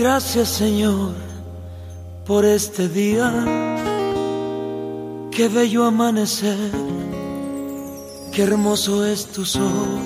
Gracias 0.00 0.48
Señor 0.48 1.12
por 2.24 2.46
este 2.46 2.88
día, 2.88 3.30
qué 5.30 5.46
bello 5.48 5.84
amanecer, 5.84 6.70
qué 8.32 8.44
hermoso 8.44 9.04
es 9.04 9.26
tu 9.26 9.44
sol. 9.44 10.00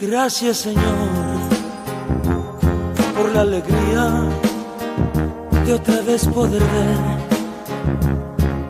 Gracias 0.00 0.56
Señor 0.56 0.82
por 3.16 3.30
la 3.32 3.42
alegría 3.42 4.24
de 5.64 5.72
otra 5.72 6.00
vez 6.00 6.26
poder 6.26 6.64
ver 6.64 6.98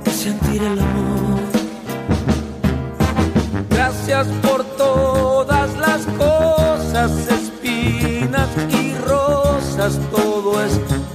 y 0.07 0.11
sentir 0.11 0.63
el 0.63 0.79
amor. 0.79 1.41
Gracias 3.71 4.27
por 4.43 4.63
todas 4.77 5.75
las 5.79 6.05
cosas, 6.19 7.13
espinas 7.29 8.51
todo 9.95 10.65
es 10.65 10.73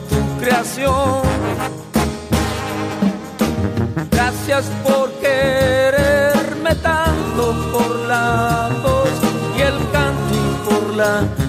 tu 0.09 0.39
creación. 0.39 1.21
Gracias 4.09 4.65
por 4.83 5.11
quererme 5.19 6.75
tanto, 6.75 7.53
por 7.73 7.95
la 8.07 8.69
voz 8.81 9.09
y 9.57 9.61
el 9.61 9.77
canto 9.91 10.33
y 10.33 10.69
por 10.69 10.95
la 10.95 11.40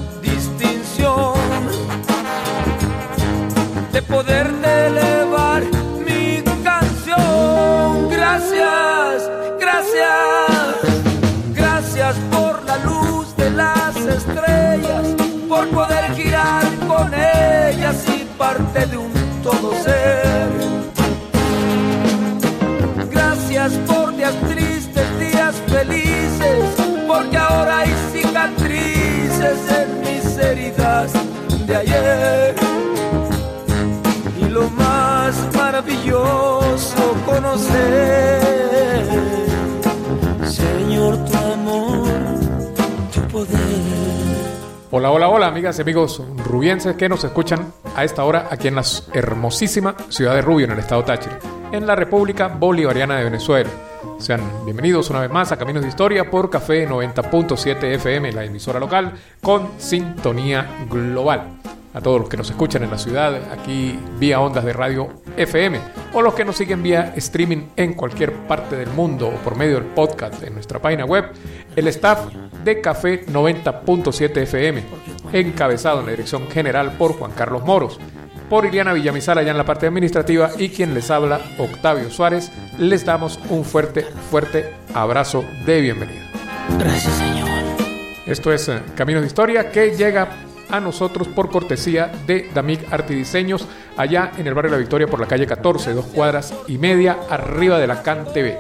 Hola, 44.91 45.11
hola, 45.11 45.29
hola, 45.29 45.47
amigas 45.49 45.79
y 45.79 45.83
amigos 45.83 46.23
rubienses 46.47 46.97
que 46.97 47.11
nos 47.11 47.25
escuchan 47.25 47.73
a 47.95 48.05
esta 48.05 48.25
hora 48.25 48.49
aquí 48.51 48.69
en 48.69 48.77
la 48.77 48.85
hermosísima 49.13 49.95
ciudad 50.09 50.35
de 50.35 50.41
Rubio, 50.41 50.65
en 50.65 50.73
el 50.73 50.79
estado 50.79 51.05
Táchira, 51.05 51.39
en 51.73 51.87
la 51.87 51.95
República 51.95 52.49
Bolivariana 52.49 53.17
de 53.17 53.25
Venezuela. 53.25 53.69
Sean 54.19 54.41
bienvenidos 54.65 55.11
una 55.11 55.21
vez 55.21 55.31
más 55.31 55.53
a 55.53 55.59
Caminos 55.59 55.83
de 55.83 55.91
Historia 55.91 56.31
por 56.31 56.49
Café 56.49 56.89
90.7 56.89 57.85
FM, 57.97 58.33
la 58.33 58.45
emisora 58.45 58.81
local, 58.81 59.13
con 59.43 59.69
sintonía 59.79 60.87
global. 60.89 61.62
A 61.95 62.01
todos 62.01 62.21
los 62.21 62.29
que 62.29 62.39
nos 62.39 62.49
escuchan 62.49 62.83
en 62.83 62.91
la 62.91 62.97
ciudad, 62.97 63.53
aquí 63.53 63.99
vía 64.19 64.41
ondas 64.41 64.65
de 64.65 64.73
radio 64.73 65.09
FM, 65.37 65.79
o 66.15 66.23
los 66.23 66.33
que 66.33 66.45
nos 66.45 66.57
siguen 66.57 66.83
vía 66.83 67.13
streaming 67.17 67.69
en 67.77 67.93
cualquier 67.93 68.33
parte 68.33 68.77
del 68.77 68.89
mundo 68.91 69.29
o 69.29 69.37
por 69.45 69.57
medio 69.57 69.75
del 69.75 69.85
podcast 69.85 70.43
en 70.43 70.55
nuestra 70.55 70.81
página 70.81 71.05
web, 71.05 71.27
el 71.77 71.89
staff 71.89 72.33
de 72.65 72.81
Café 72.81 73.27
90.7 73.27 74.37
FM, 74.39 74.83
encabezado 75.35 76.01
en 76.01 76.07
la 76.07 76.13
dirección 76.13 76.49
general 76.49 76.97
por 76.97 77.13
Juan 77.13 77.33
Carlos 77.33 77.63
Moros, 77.65 78.01
por 78.49 78.65
Iliana 78.65 78.95
Villamizar 78.95 79.39
allá 79.39 79.51
en 79.51 79.59
la 79.59 79.65
parte 79.65 79.87
administrativa 79.87 80.51
y 80.59 80.71
quien 80.71 80.95
les 80.95 81.11
habla, 81.11 81.41
Octavio 81.59 82.11
Suárez, 82.11 82.51
les 82.79 83.05
damos 83.05 83.39
un 83.51 83.65
fuerte, 83.65 84.07
fuerte 84.31 84.73
abrazo 84.95 85.45
de 85.67 85.81
bienvenida. 85.81 86.31
Gracias, 86.79 87.15
Señor. 87.15 87.49
Esto 88.27 88.53
es 88.53 88.69
eh, 88.69 88.81
Caminos 88.95 89.23
de 89.23 89.27
Historia 89.27 89.71
que 89.71 89.97
llega 89.97 90.29
a 90.73 90.81
nosotros 90.81 91.29
por 91.29 91.51
cortesía 91.51 92.11
de 92.27 92.51
Damic 92.53 92.93
Artidiseños 92.93 93.69
allá 93.97 94.33
en 94.37 94.47
el 94.49 94.55
barrio 94.55 94.73
de 94.73 94.79
La 94.79 94.81
Victoria 94.81 95.07
por 95.07 95.21
la 95.21 95.27
calle 95.27 95.47
14, 95.47 95.93
dos 95.93 96.07
cuadras 96.07 96.53
y 96.67 96.79
media 96.79 97.19
arriba 97.31 97.79
de 97.79 97.87
la 97.87 98.03
CAN 98.03 98.25
TV. 98.33 98.59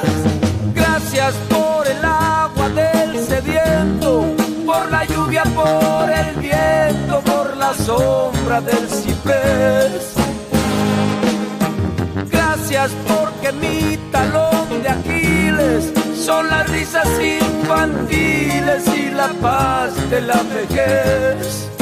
gracias 0.74 1.34
por 1.48 1.86
el 1.86 2.04
agua 2.04 2.68
del 2.70 3.24
sediento, 3.24 4.26
por 4.66 4.90
la 4.90 5.04
lluvia, 5.04 5.44
por 5.60 6.10
el 6.10 6.30
viento, 6.40 7.20
por 7.20 7.56
la 7.56 7.72
sombra 7.74 8.60
del 8.60 8.88
ciprés. 8.88 10.14
Gracias 12.32 12.90
porque 13.06 13.52
mi 13.52 13.96
talón 14.10 14.82
de 14.82 14.88
Aquiles 14.88 15.92
son 16.16 16.48
las 16.48 16.68
risas 16.68 17.08
infantiles 17.20 18.82
y 18.88 19.10
la 19.10 19.28
paz 19.40 19.92
de 20.10 20.20
la 20.20 20.42
vejez 20.56 21.73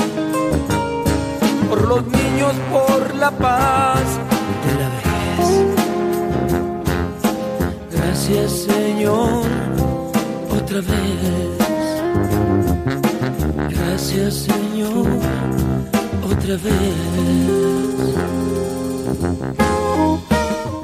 por 1.73 1.89
los 1.89 2.07
niños, 2.07 2.53
por 2.71 3.15
la 3.15 3.31
paz 3.31 4.03
de 4.67 4.75
la 4.79 4.89
vejez. 4.91 5.49
Gracias, 7.91 8.53
Señor, 8.69 9.47
otra 10.55 10.81
vez. 10.83 11.57
Gracias, 13.71 14.35
Señor, 14.35 15.07
otra 16.23 16.57
vez. 16.57 16.95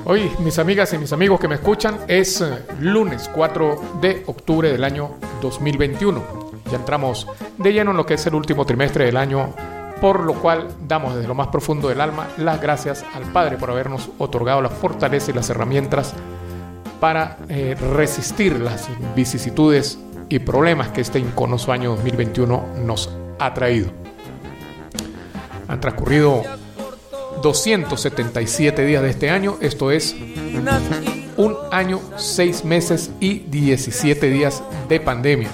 Hoy, 0.06 0.30
mis 0.38 0.58
amigas 0.58 0.94
y 0.94 0.98
mis 0.98 1.12
amigos 1.12 1.38
que 1.38 1.48
me 1.48 1.56
escuchan, 1.56 1.98
es 2.08 2.40
eh, 2.40 2.64
lunes 2.80 3.28
4 3.34 3.98
de 4.00 4.22
octubre 4.24 4.72
del 4.72 4.84
año 4.84 5.16
2021. 5.42 6.24
Ya 6.70 6.78
entramos 6.78 7.26
de 7.58 7.74
lleno 7.74 7.90
en 7.90 7.98
lo 7.98 8.06
que 8.06 8.14
es 8.14 8.26
el 8.26 8.34
último 8.34 8.64
trimestre 8.64 9.04
del 9.04 9.18
año 9.18 9.52
por 10.00 10.24
lo 10.24 10.34
cual 10.34 10.68
damos 10.86 11.14
desde 11.14 11.28
lo 11.28 11.34
más 11.34 11.48
profundo 11.48 11.88
del 11.88 12.00
alma 12.00 12.28
las 12.36 12.60
gracias 12.60 13.04
al 13.14 13.24
Padre 13.32 13.56
por 13.56 13.70
habernos 13.70 14.10
otorgado 14.18 14.62
la 14.62 14.68
fortaleza 14.68 15.30
y 15.30 15.34
las 15.34 15.50
herramientas 15.50 16.14
para 17.00 17.38
eh, 17.48 17.76
resistir 17.94 18.58
las 18.58 18.88
vicisitudes 19.14 19.98
y 20.28 20.38
problemas 20.40 20.88
que 20.88 21.00
este 21.00 21.18
inconoso 21.18 21.72
año 21.72 21.90
2021 21.90 22.64
nos 22.84 23.10
ha 23.38 23.54
traído. 23.54 23.90
Han 25.68 25.80
transcurrido 25.80 26.42
277 27.42 28.84
días 28.84 29.02
de 29.02 29.10
este 29.10 29.30
año, 29.30 29.56
esto 29.60 29.90
es 29.90 30.14
un 31.36 31.56
año, 31.70 32.00
6 32.16 32.64
meses 32.64 33.10
y 33.20 33.40
17 33.40 34.28
días 34.28 34.62
de 34.88 35.00
pandemia. 35.00 35.48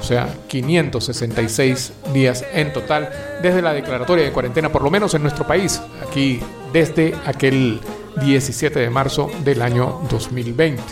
O 0.00 0.04
sea, 0.04 0.28
566 0.48 1.92
días 2.12 2.44
en 2.52 2.72
total 2.72 3.10
desde 3.42 3.62
la 3.62 3.72
declaratoria 3.72 4.24
de 4.24 4.32
cuarentena, 4.32 4.70
por 4.70 4.82
lo 4.82 4.90
menos 4.90 5.14
en 5.14 5.22
nuestro 5.22 5.46
país, 5.46 5.80
aquí 6.06 6.40
desde 6.72 7.14
aquel 7.26 7.80
17 8.22 8.78
de 8.78 8.90
marzo 8.90 9.30
del 9.44 9.62
año 9.62 10.00
2020. 10.10 10.82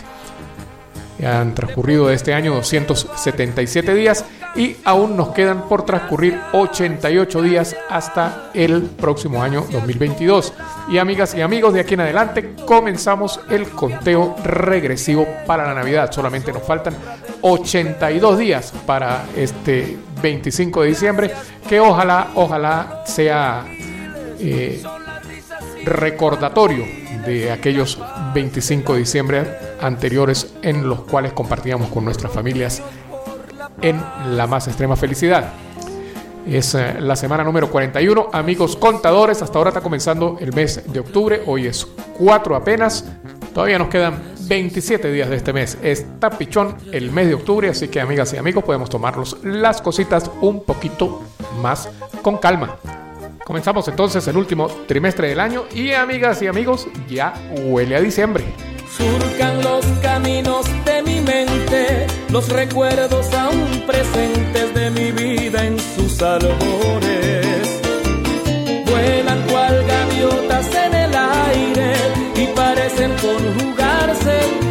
Han 1.25 1.55
transcurrido 1.55 2.07
de 2.07 2.15
este 2.15 2.33
año 2.33 2.53
277 2.53 3.93
días 3.95 4.23
y 4.55 4.77
aún 4.83 5.17
nos 5.17 5.29
quedan 5.29 5.67
por 5.67 5.83
transcurrir 5.83 6.39
88 6.53 7.41
días 7.41 7.75
hasta 7.89 8.51
el 8.53 8.83
próximo 8.83 9.41
año 9.41 9.65
2022. 9.71 10.53
Y 10.89 10.99
amigas 10.99 11.33
y 11.35 11.41
amigos, 11.41 11.73
de 11.73 11.81
aquí 11.81 11.95
en 11.95 12.01
adelante 12.01 12.55
comenzamos 12.65 13.39
el 13.49 13.69
conteo 13.69 14.35
regresivo 14.43 15.27
para 15.45 15.65
la 15.65 15.73
Navidad. 15.73 16.11
Solamente 16.11 16.53
nos 16.53 16.63
faltan 16.63 16.95
82 17.51 18.37
días 18.37 18.73
para 18.85 19.25
este 19.35 19.97
25 20.21 20.81
de 20.81 20.87
diciembre, 20.87 21.31
que 21.67 21.79
ojalá, 21.79 22.31
ojalá 22.35 23.03
sea 23.05 23.65
eh, 24.39 24.81
recordatorio 25.83 26.85
de 27.25 27.51
aquellos 27.51 27.99
25 28.33 28.93
de 28.93 28.99
diciembre 28.99 29.57
anteriores 29.81 30.53
en 30.61 30.87
los 30.87 31.01
cuales 31.01 31.33
compartíamos 31.33 31.89
con 31.89 32.05
nuestras 32.05 32.31
familias 32.31 32.81
en 33.81 34.01
la 34.35 34.47
más 34.47 34.67
extrema 34.67 34.95
felicidad. 34.95 35.53
Es 36.47 36.75
eh, 36.75 36.95
la 36.99 37.15
semana 37.15 37.43
número 37.43 37.69
41. 37.69 38.29
Amigos 38.31 38.77
contadores, 38.77 39.41
hasta 39.41 39.57
ahora 39.57 39.69
está 39.69 39.81
comenzando 39.81 40.37
el 40.39 40.53
mes 40.53 40.81
de 40.91 40.99
octubre. 40.99 41.41
Hoy 41.45 41.67
es 41.67 41.85
4 42.17 42.55
apenas. 42.55 43.05
Todavía 43.53 43.77
nos 43.77 43.89
quedan 43.89 44.36
27 44.47 45.11
días 45.11 45.29
de 45.29 45.35
este 45.35 45.53
mes. 45.53 45.77
Está 45.81 46.29
pichón 46.29 46.75
el 46.91 47.11
mes 47.11 47.27
de 47.27 47.33
octubre, 47.35 47.69
así 47.69 47.87
que 47.87 47.99
amigas 47.99 48.33
y 48.33 48.37
amigos 48.37 48.63
podemos 48.63 48.89
tomarlos 48.89 49.37
las 49.43 49.81
cositas 49.81 50.29
un 50.41 50.63
poquito 50.63 51.21
más 51.61 51.89
con 52.21 52.37
calma. 52.37 52.77
Comenzamos 53.45 53.87
entonces 53.87 54.27
el 54.27 54.35
último 54.35 54.67
trimestre 54.87 55.29
del 55.29 55.39
año 55.39 55.63
y 55.73 55.91
amigas 55.91 56.41
y 56.41 56.47
amigos, 56.47 56.87
ya 57.07 57.33
huele 57.63 57.95
a 57.95 58.01
diciembre. 58.01 58.43
Surcan 58.97 59.61
los 59.61 59.85
caminos 60.01 60.65
de 60.83 61.01
mi 61.03 61.21
mente, 61.21 62.07
los 62.29 62.49
recuerdos 62.49 63.33
aún 63.33 63.83
presentes 63.85 64.73
de 64.73 64.91
mi 64.91 65.11
vida 65.11 65.65
en 65.65 65.79
sus 65.79 66.21
albores. 66.21 67.81
Vuelan 68.85 69.41
cual 69.47 69.85
gaviotas 69.87 70.75
y 72.87 72.89
parecen 72.89 73.11
conjugarse, 73.17 74.66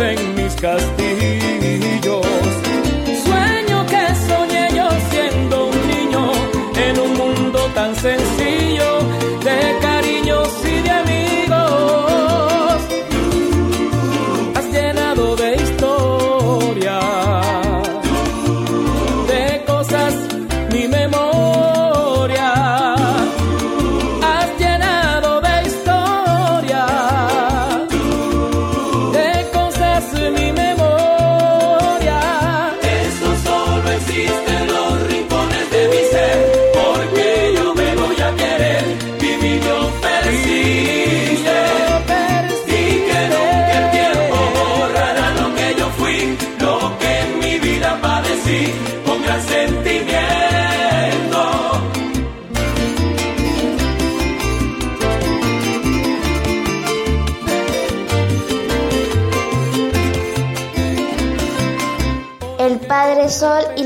en 0.00 0.34
mis 0.34 0.54
castillos. 0.56 1.13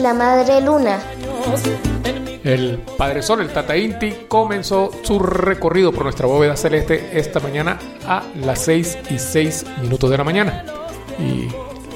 La 0.08 0.14
Madre 0.14 0.62
Luna. 0.62 1.00
El 2.42 2.78
Padre 2.96 3.20
Sol, 3.20 3.42
el 3.42 3.52
Tata 3.52 3.76
Inti, 3.76 4.24
comenzó 4.26 4.90
su 5.02 5.18
recorrido 5.18 5.92
por 5.92 6.04
nuestra 6.04 6.26
bóveda 6.26 6.56
celeste 6.56 7.10
esta 7.12 7.40
mañana 7.40 7.78
a 8.06 8.22
las 8.36 8.60
6 8.60 8.98
y 9.10 9.18
6 9.18 9.66
minutos 9.82 10.08
de 10.08 10.16
la 10.16 10.24
mañana. 10.24 10.64
Y 11.18 11.48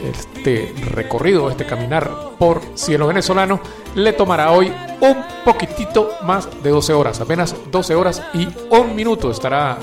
este 0.06 0.74
recorrido, 0.90 1.48
este 1.48 1.64
caminar 1.64 2.10
por 2.38 2.60
cielo 2.74 3.06
venezolano, 3.06 3.60
le 3.94 4.12
tomará 4.12 4.50
hoy 4.50 4.70
un 5.00 5.16
poquitito 5.42 6.10
más 6.22 6.50
de 6.62 6.68
12 6.68 6.92
horas, 6.92 7.18
apenas 7.18 7.56
12 7.70 7.94
horas 7.94 8.22
y 8.34 8.46
un 8.68 8.94
minuto 8.94 9.30
estará 9.30 9.78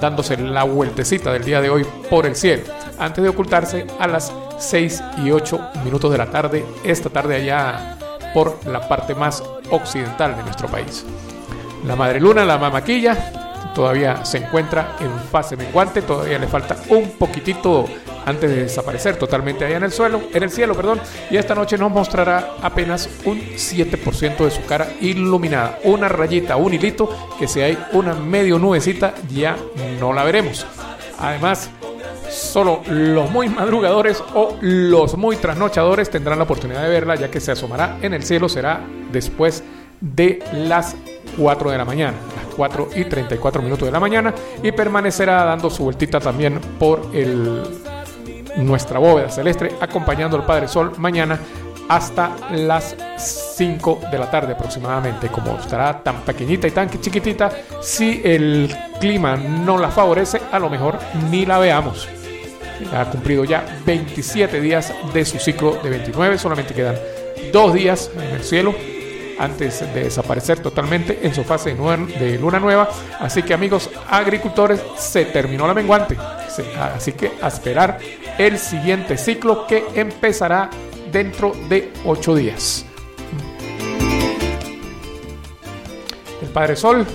dándose 0.00 0.38
la 0.38 0.64
vueltecita 0.64 1.34
del 1.34 1.44
día 1.44 1.60
de 1.60 1.68
hoy 1.68 1.86
por 2.08 2.24
el 2.24 2.34
cielo, 2.34 2.62
antes 2.98 3.22
de 3.22 3.30
ocultarse 3.30 3.86
a 3.98 4.06
las 4.06 4.32
6 4.58 5.02
y 5.24 5.30
8 5.30 5.70
minutos 5.84 6.10
de 6.10 6.18
la 6.18 6.30
tarde, 6.30 6.64
esta 6.84 7.10
tarde 7.10 7.36
allá 7.36 7.98
por 8.34 8.58
la 8.66 8.86
parte 8.86 9.14
más 9.14 9.42
occidental 9.70 10.36
de 10.36 10.42
nuestro 10.42 10.68
país. 10.68 11.04
La 11.86 11.96
madre 11.96 12.20
luna, 12.20 12.44
la 12.44 12.58
mamaquilla, 12.58 13.72
todavía 13.74 14.24
se 14.24 14.38
encuentra 14.38 14.96
en 15.00 15.10
fase 15.30 15.56
menguante, 15.56 16.02
todavía 16.02 16.38
le 16.38 16.48
falta 16.48 16.76
un 16.88 17.10
poquitito 17.10 17.86
antes 18.26 18.50
de 18.50 18.62
desaparecer 18.64 19.16
totalmente 19.16 19.64
allá 19.64 19.78
en 19.78 19.84
el 19.84 19.92
suelo, 19.92 20.20
en 20.34 20.42
el 20.42 20.50
cielo, 20.50 20.74
perdón, 20.74 21.00
y 21.30 21.36
esta 21.36 21.54
noche 21.54 21.78
nos 21.78 21.90
mostrará 21.90 22.56
apenas 22.60 23.08
un 23.24 23.40
7% 23.40 24.36
de 24.36 24.50
su 24.50 24.64
cara 24.66 24.88
iluminada, 25.00 25.78
una 25.84 26.08
rayita, 26.08 26.56
un 26.56 26.74
hilito, 26.74 27.08
que 27.38 27.48
si 27.48 27.60
hay 27.60 27.78
una 27.92 28.14
medio 28.14 28.58
nubecita 28.58 29.14
ya 29.30 29.56
no 29.98 30.12
la 30.12 30.24
veremos. 30.24 30.66
Además, 31.18 31.70
Solo 32.38 32.82
los 32.88 33.30
muy 33.30 33.48
madrugadores 33.48 34.22
o 34.32 34.56
los 34.60 35.16
muy 35.16 35.36
trasnochadores 35.36 36.08
tendrán 36.08 36.38
la 36.38 36.44
oportunidad 36.44 36.82
de 36.84 36.88
verla, 36.88 37.16
ya 37.16 37.30
que 37.30 37.40
se 37.40 37.50
asomará 37.50 37.98
en 38.00 38.14
el 38.14 38.22
cielo, 38.22 38.48
será 38.48 38.80
después 39.10 39.64
de 40.00 40.38
las 40.52 40.94
4 41.36 41.70
de 41.72 41.78
la 41.78 41.84
mañana, 41.84 42.16
las 42.36 42.54
4 42.54 42.90
y 42.94 43.04
34 43.04 43.60
minutos 43.60 43.86
de 43.86 43.92
la 43.92 43.98
mañana, 43.98 44.32
y 44.62 44.70
permanecerá 44.70 45.44
dando 45.44 45.68
su 45.68 45.82
vueltita 45.82 46.20
también 46.20 46.60
por 46.78 47.10
nuestra 48.56 49.00
bóveda 49.00 49.28
celeste, 49.30 49.74
acompañando 49.80 50.36
al 50.36 50.46
Padre 50.46 50.68
Sol 50.68 50.92
mañana 50.96 51.40
hasta 51.88 52.36
las 52.52 52.96
5 53.16 54.00
de 54.12 54.18
la 54.18 54.30
tarde 54.30 54.52
aproximadamente. 54.52 55.28
Como 55.28 55.58
estará 55.58 56.02
tan 56.02 56.20
pequeñita 56.20 56.68
y 56.68 56.70
tan 56.70 56.88
chiquitita, 56.88 57.50
si 57.82 58.20
el 58.24 58.72
clima 59.00 59.36
no 59.36 59.76
la 59.76 59.90
favorece, 59.90 60.40
a 60.52 60.58
lo 60.60 60.70
mejor 60.70 60.98
ni 61.30 61.44
la 61.44 61.58
veamos. 61.58 62.08
Ha 62.92 63.04
cumplido 63.10 63.44
ya 63.44 63.80
27 63.84 64.60
días 64.60 64.92
de 65.12 65.24
su 65.24 65.38
ciclo 65.38 65.78
de 65.82 65.90
29, 65.90 66.38
solamente 66.38 66.74
quedan 66.74 66.96
dos 67.52 67.74
días 67.74 68.10
en 68.14 68.34
el 68.34 68.44
cielo 68.44 68.74
antes 69.38 69.80
de 69.80 70.04
desaparecer 70.04 70.60
totalmente 70.60 71.20
en 71.22 71.34
su 71.34 71.44
fase 71.44 71.74
de 71.74 72.38
luna 72.38 72.58
nueva. 72.58 72.88
Así 73.20 73.42
que 73.42 73.54
amigos 73.54 73.88
agricultores, 74.08 74.80
se 74.96 75.26
terminó 75.26 75.66
la 75.66 75.74
menguante. 75.74 76.16
Así 76.96 77.12
que 77.12 77.32
a 77.40 77.48
esperar 77.48 77.98
el 78.36 78.58
siguiente 78.58 79.16
ciclo 79.16 79.66
que 79.66 79.84
empezará 79.94 80.68
dentro 81.12 81.52
de 81.68 81.92
8 82.04 82.34
días. 82.34 82.84
El 86.42 86.48
Padre 86.48 86.76
Sol 86.76 87.06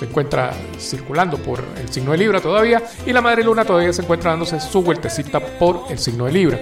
se 0.00 0.06
encuentra 0.06 0.50
circulando 0.78 1.36
por 1.36 1.62
el 1.78 1.92
signo 1.92 2.12
de 2.12 2.16
Libra 2.16 2.40
todavía 2.40 2.82
y 3.04 3.12
la 3.12 3.20
Madre 3.20 3.44
Luna 3.44 3.66
todavía 3.66 3.92
se 3.92 4.00
encuentra 4.00 4.30
dándose 4.30 4.58
su 4.58 4.80
vueltecita 4.80 5.40
por 5.40 5.84
el 5.90 5.98
signo 5.98 6.24
de 6.24 6.32
Libra. 6.32 6.58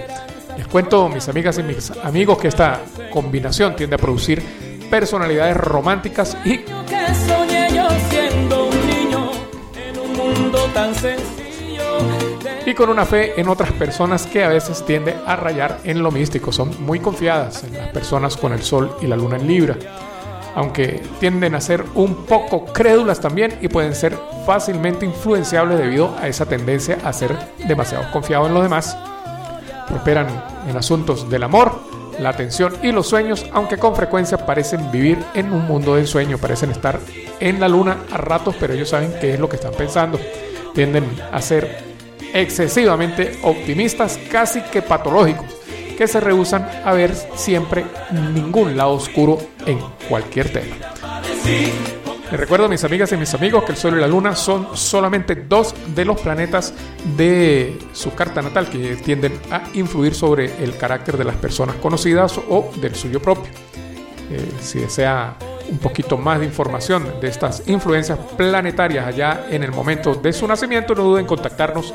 Les 0.57 0.67
cuento, 0.67 1.07
mis 1.07 1.29
amigas 1.29 1.57
y 1.57 1.63
mis 1.63 1.89
amigos, 2.03 2.37
que 2.37 2.49
esta 2.49 2.81
combinación 3.13 3.77
tiende 3.77 3.95
a 3.95 3.97
producir 3.97 4.43
personalidades 4.89 5.55
románticas 5.55 6.35
y 6.43 6.65
y 12.65 12.73
con 12.73 12.89
una 12.89 13.05
fe 13.05 13.39
en 13.39 13.47
otras 13.47 13.71
personas 13.71 14.27
que 14.27 14.43
a 14.43 14.49
veces 14.49 14.85
tiende 14.85 15.15
a 15.25 15.37
rayar 15.37 15.79
en 15.85 16.03
lo 16.03 16.11
místico. 16.11 16.51
Son 16.51 16.71
muy 16.83 16.99
confiadas 16.99 17.63
en 17.63 17.77
las 17.77 17.87
personas 17.91 18.35
con 18.35 18.51
el 18.51 18.61
sol 18.61 18.97
y 19.01 19.07
la 19.07 19.15
luna 19.15 19.37
en 19.37 19.47
Libra, 19.47 19.77
aunque 20.55 21.01
tienden 21.19 21.55
a 21.55 21.61
ser 21.61 21.83
un 21.95 22.25
poco 22.25 22.65
crédulas 22.65 23.19
también 23.19 23.57
y 23.61 23.67
pueden 23.67 23.95
ser 23.95 24.17
fácilmente 24.45 25.05
influenciables 25.05 25.77
debido 25.77 26.15
a 26.19 26.27
esa 26.27 26.45
tendencia 26.45 26.97
a 27.03 27.13
ser 27.13 27.35
demasiado 27.67 28.11
confiados 28.11 28.47
en 28.47 28.53
los 28.53 28.63
demás. 28.63 28.97
Prosperan 29.87 30.27
en 30.67 30.77
asuntos 30.77 31.29
del 31.29 31.43
amor, 31.43 31.79
la 32.19 32.29
atención 32.29 32.73
y 32.83 32.91
los 32.91 33.07
sueños, 33.07 33.45
aunque 33.53 33.77
con 33.77 33.95
frecuencia 33.95 34.45
parecen 34.45 34.91
vivir 34.91 35.17
en 35.33 35.51
un 35.51 35.65
mundo 35.65 35.95
de 35.95 36.05
sueño, 36.05 36.37
parecen 36.37 36.71
estar 36.71 36.99
en 37.39 37.59
la 37.59 37.67
luna 37.67 37.97
a 38.11 38.17
ratos, 38.17 38.55
pero 38.59 38.73
ellos 38.73 38.89
saben 38.89 39.13
qué 39.21 39.33
es 39.33 39.39
lo 39.39 39.47
que 39.47 39.55
están 39.55 39.73
pensando. 39.73 40.19
Tienden 40.73 41.05
a 41.31 41.41
ser 41.41 41.83
excesivamente 42.33 43.39
optimistas, 43.43 44.19
casi 44.31 44.61
que 44.61 44.81
patológicos, 44.81 45.45
que 45.99 46.07
se 46.07 46.21
rehusan 46.21 46.65
a 46.85 46.93
ver 46.93 47.13
siempre 47.35 47.83
ningún 48.33 48.77
lado 48.77 48.91
oscuro 48.91 49.37
en 49.65 49.77
cualquier 50.07 50.49
tema. 50.49 50.77
Les 52.31 52.39
recuerdo 52.39 52.67
a 52.67 52.69
mis 52.69 52.81
amigas 52.85 53.11
y 53.11 53.17
mis 53.17 53.33
amigos 53.33 53.65
que 53.65 53.73
el 53.73 53.77
Sol 53.77 53.97
y 53.97 53.99
la 53.99 54.07
Luna 54.07 54.33
son 54.33 54.77
solamente 54.77 55.35
dos 55.35 55.75
de 55.93 56.05
los 56.05 56.21
planetas 56.21 56.73
de 57.17 57.77
su 57.91 58.13
carta 58.15 58.41
natal 58.41 58.69
que 58.69 58.95
tienden 58.95 59.33
a 59.51 59.63
influir 59.73 60.15
sobre 60.15 60.63
el 60.63 60.77
carácter 60.77 61.17
de 61.17 61.25
las 61.25 61.35
personas 61.35 61.75
conocidas 61.75 62.39
o 62.47 62.71
del 62.79 62.95
suyo 62.95 63.21
propio. 63.21 63.51
Eh, 64.31 64.51
si 64.61 64.79
desea 64.79 65.35
un 65.69 65.79
poquito 65.79 66.17
más 66.17 66.39
de 66.39 66.45
información 66.45 67.19
de 67.19 67.27
estas 67.27 67.67
influencias 67.67 68.17
planetarias 68.37 69.05
allá 69.05 69.47
en 69.49 69.63
el 69.63 69.73
momento 69.73 70.15
de 70.15 70.31
su 70.31 70.47
nacimiento, 70.47 70.95
no 70.95 71.03
duden 71.03 71.21
en 71.21 71.27
contactarnos 71.27 71.93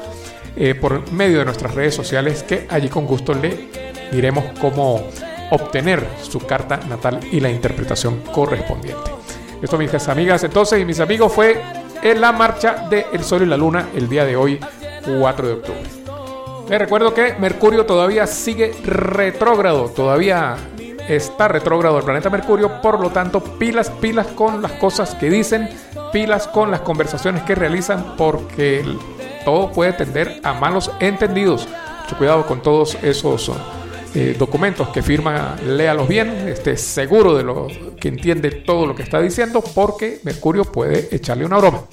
eh, 0.57 0.75
por 0.75 1.11
medio 1.11 1.39
de 1.39 1.47
nuestras 1.47 1.75
redes 1.75 1.95
sociales, 1.95 2.43
que 2.43 2.67
allí 2.69 2.91
con 2.91 3.07
gusto 3.07 3.33
le 3.33 3.94
diremos 4.15 4.45
cómo 4.61 5.03
obtener 5.51 6.07
su 6.23 6.41
carta 6.41 6.79
natal 6.89 7.21
y 7.31 7.41
la 7.41 7.51
interpretación 7.51 8.21
correspondiente. 8.33 9.11
Esto, 9.61 9.79
mis 9.79 10.09
amigas, 10.09 10.45
entonces, 10.45 10.81
y 10.81 10.85
mis 10.85 11.01
amigos, 11.01 11.33
fue 11.33 11.61
en 12.03 12.21
la 12.21 12.33
marcha 12.33 12.87
de 12.91 13.07
Sol 13.23 13.43
y 13.43 13.47
la 13.47 13.57
Luna 13.57 13.89
el 13.95 14.09
día 14.09 14.25
de 14.25 14.37
hoy, 14.37 14.61
4 15.05 15.47
de 15.47 15.53
octubre. 15.55 15.83
Les 16.69 16.79
recuerdo 16.79 17.13
que 17.13 17.35
Mercurio 17.39 17.87
todavía 17.87 18.27
sigue 18.27 18.73
retrógrado, 18.85 19.91
todavía 19.91 20.57
está 21.09 21.49
retrógrado 21.49 21.99
el 21.99 22.05
planeta 22.05 22.31
Mercurio, 22.31 22.81
por 22.81 23.01
lo 23.01 23.11
tanto, 23.11 23.41
pilas, 23.41 23.91
pilas 23.91 24.29
con 24.29 24.63
las 24.63 24.73
cosas 24.73 25.15
que 25.15 25.29
dicen, 25.29 25.69
pilas 26.13 26.49
con 26.49 26.71
las 26.71 26.81
conversaciones 26.81 27.43
que 27.43 27.55
realizan, 27.55 28.17
porque 28.17 28.85
todo 29.45 29.71
puede 29.73 29.93
tender 29.93 30.41
a 30.43 30.55
malos 30.55 30.91
entendidos. 31.01 31.69
Mucho 32.03 32.17
cuidado 32.17 32.47
con 32.47 32.63
todos 32.63 32.97
esos 33.03 33.51
eh, 34.15 34.37
documentos 34.39 34.89
que 34.91 35.03
firma, 35.03 35.57
léalos 35.67 36.09
bien, 36.09 36.49
esté 36.49 36.77
seguro 36.77 37.37
de 37.37 37.43
lo 37.43 37.67
que 38.01 38.09
entiende 38.09 38.51
todo 38.51 38.87
lo 38.87 38.95
que 38.95 39.03
está 39.03 39.21
diciendo, 39.21 39.63
porque 39.75 40.21
Mercurio 40.23 40.65
puede 40.65 41.09
echarle 41.15 41.45
una 41.45 41.59
broma. 41.59 41.85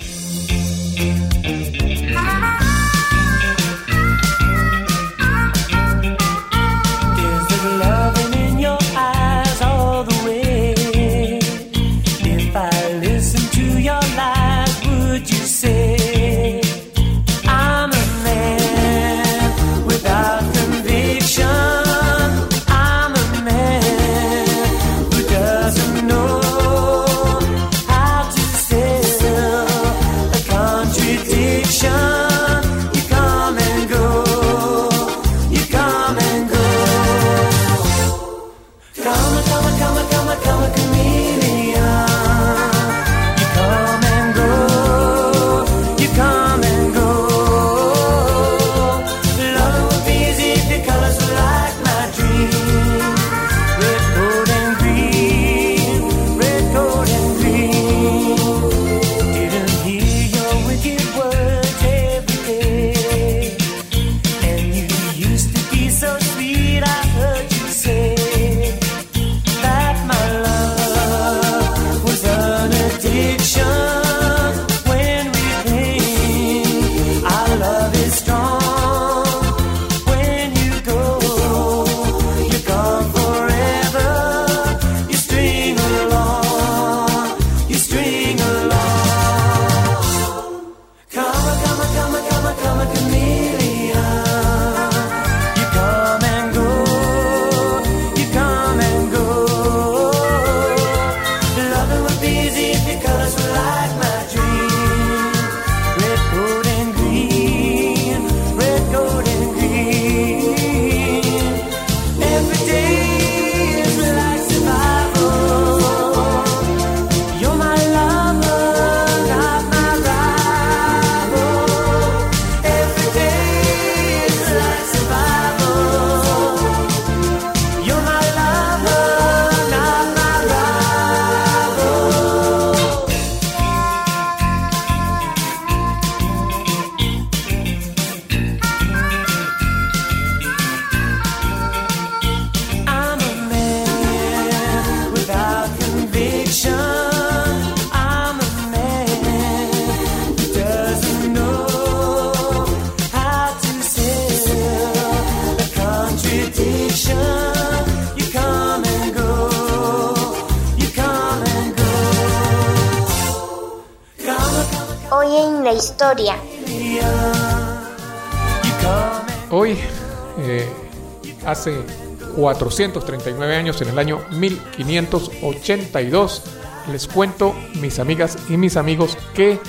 439 172.62 173.56
años, 173.56 173.82
en 173.82 173.90
el 173.90 173.98
año 173.98 174.22
1582, 174.32 176.44
les 176.92 177.08
cuento, 177.08 177.56
mis 177.80 177.98
amigas 177.98 178.38
y 178.50 178.58
mis 178.58 178.78
amigos, 178.78 179.18
que 179.34 179.60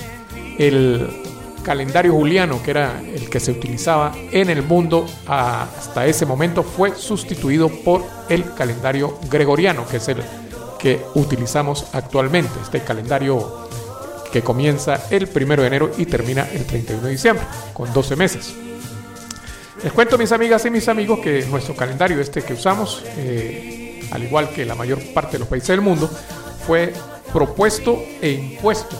el 0.59 1.09
calendario 1.63 2.13
juliano, 2.13 2.61
que 2.61 2.69
era 2.69 3.01
el 3.01 3.31
que 3.31 3.39
se 3.39 3.49
utilizaba 3.51 4.13
en 4.31 4.51
el 4.51 4.61
mundo 4.61 5.07
hasta 5.25 6.05
ese 6.05 6.27
momento, 6.27 6.61
fue 6.61 6.95
sustituido 6.95 7.67
por 7.69 8.03
el 8.29 8.53
calendario 8.53 9.17
gregoriano, 9.27 9.87
que 9.87 9.97
es 9.97 10.07
el 10.09 10.21
que 10.77 11.03
utilizamos 11.15 11.87
actualmente, 11.93 12.51
este 12.61 12.81
calendario 12.81 13.69
que 14.31 14.43
comienza 14.43 15.07
el 15.09 15.27
1 15.33 15.55
de 15.55 15.67
enero 15.67 15.89
y 15.97 16.05
termina 16.05 16.47
el 16.51 16.63
31 16.65 17.05
de 17.05 17.11
diciembre, 17.11 17.43
con 17.73 17.91
12 17.91 18.15
meses. 18.15 18.53
Les 19.83 19.91
cuento 19.91 20.17
mis 20.17 20.31
amigas 20.31 20.65
y 20.65 20.69
mis 20.69 20.87
amigos 20.87 21.19
que 21.19 21.45
nuestro 21.47 21.75
calendario 21.75 22.21
este 22.21 22.41
que 22.41 22.53
usamos, 22.53 23.03
eh, 23.17 24.07
al 24.13 24.23
igual 24.23 24.49
que 24.49 24.63
la 24.65 24.75
mayor 24.75 24.99
parte 25.13 25.33
de 25.33 25.39
los 25.39 25.49
países 25.49 25.67
del 25.67 25.81
mundo, 25.81 26.09
fue 26.65 26.93
propuesto 27.33 28.01
e 28.21 28.31
impuesto, 28.31 28.95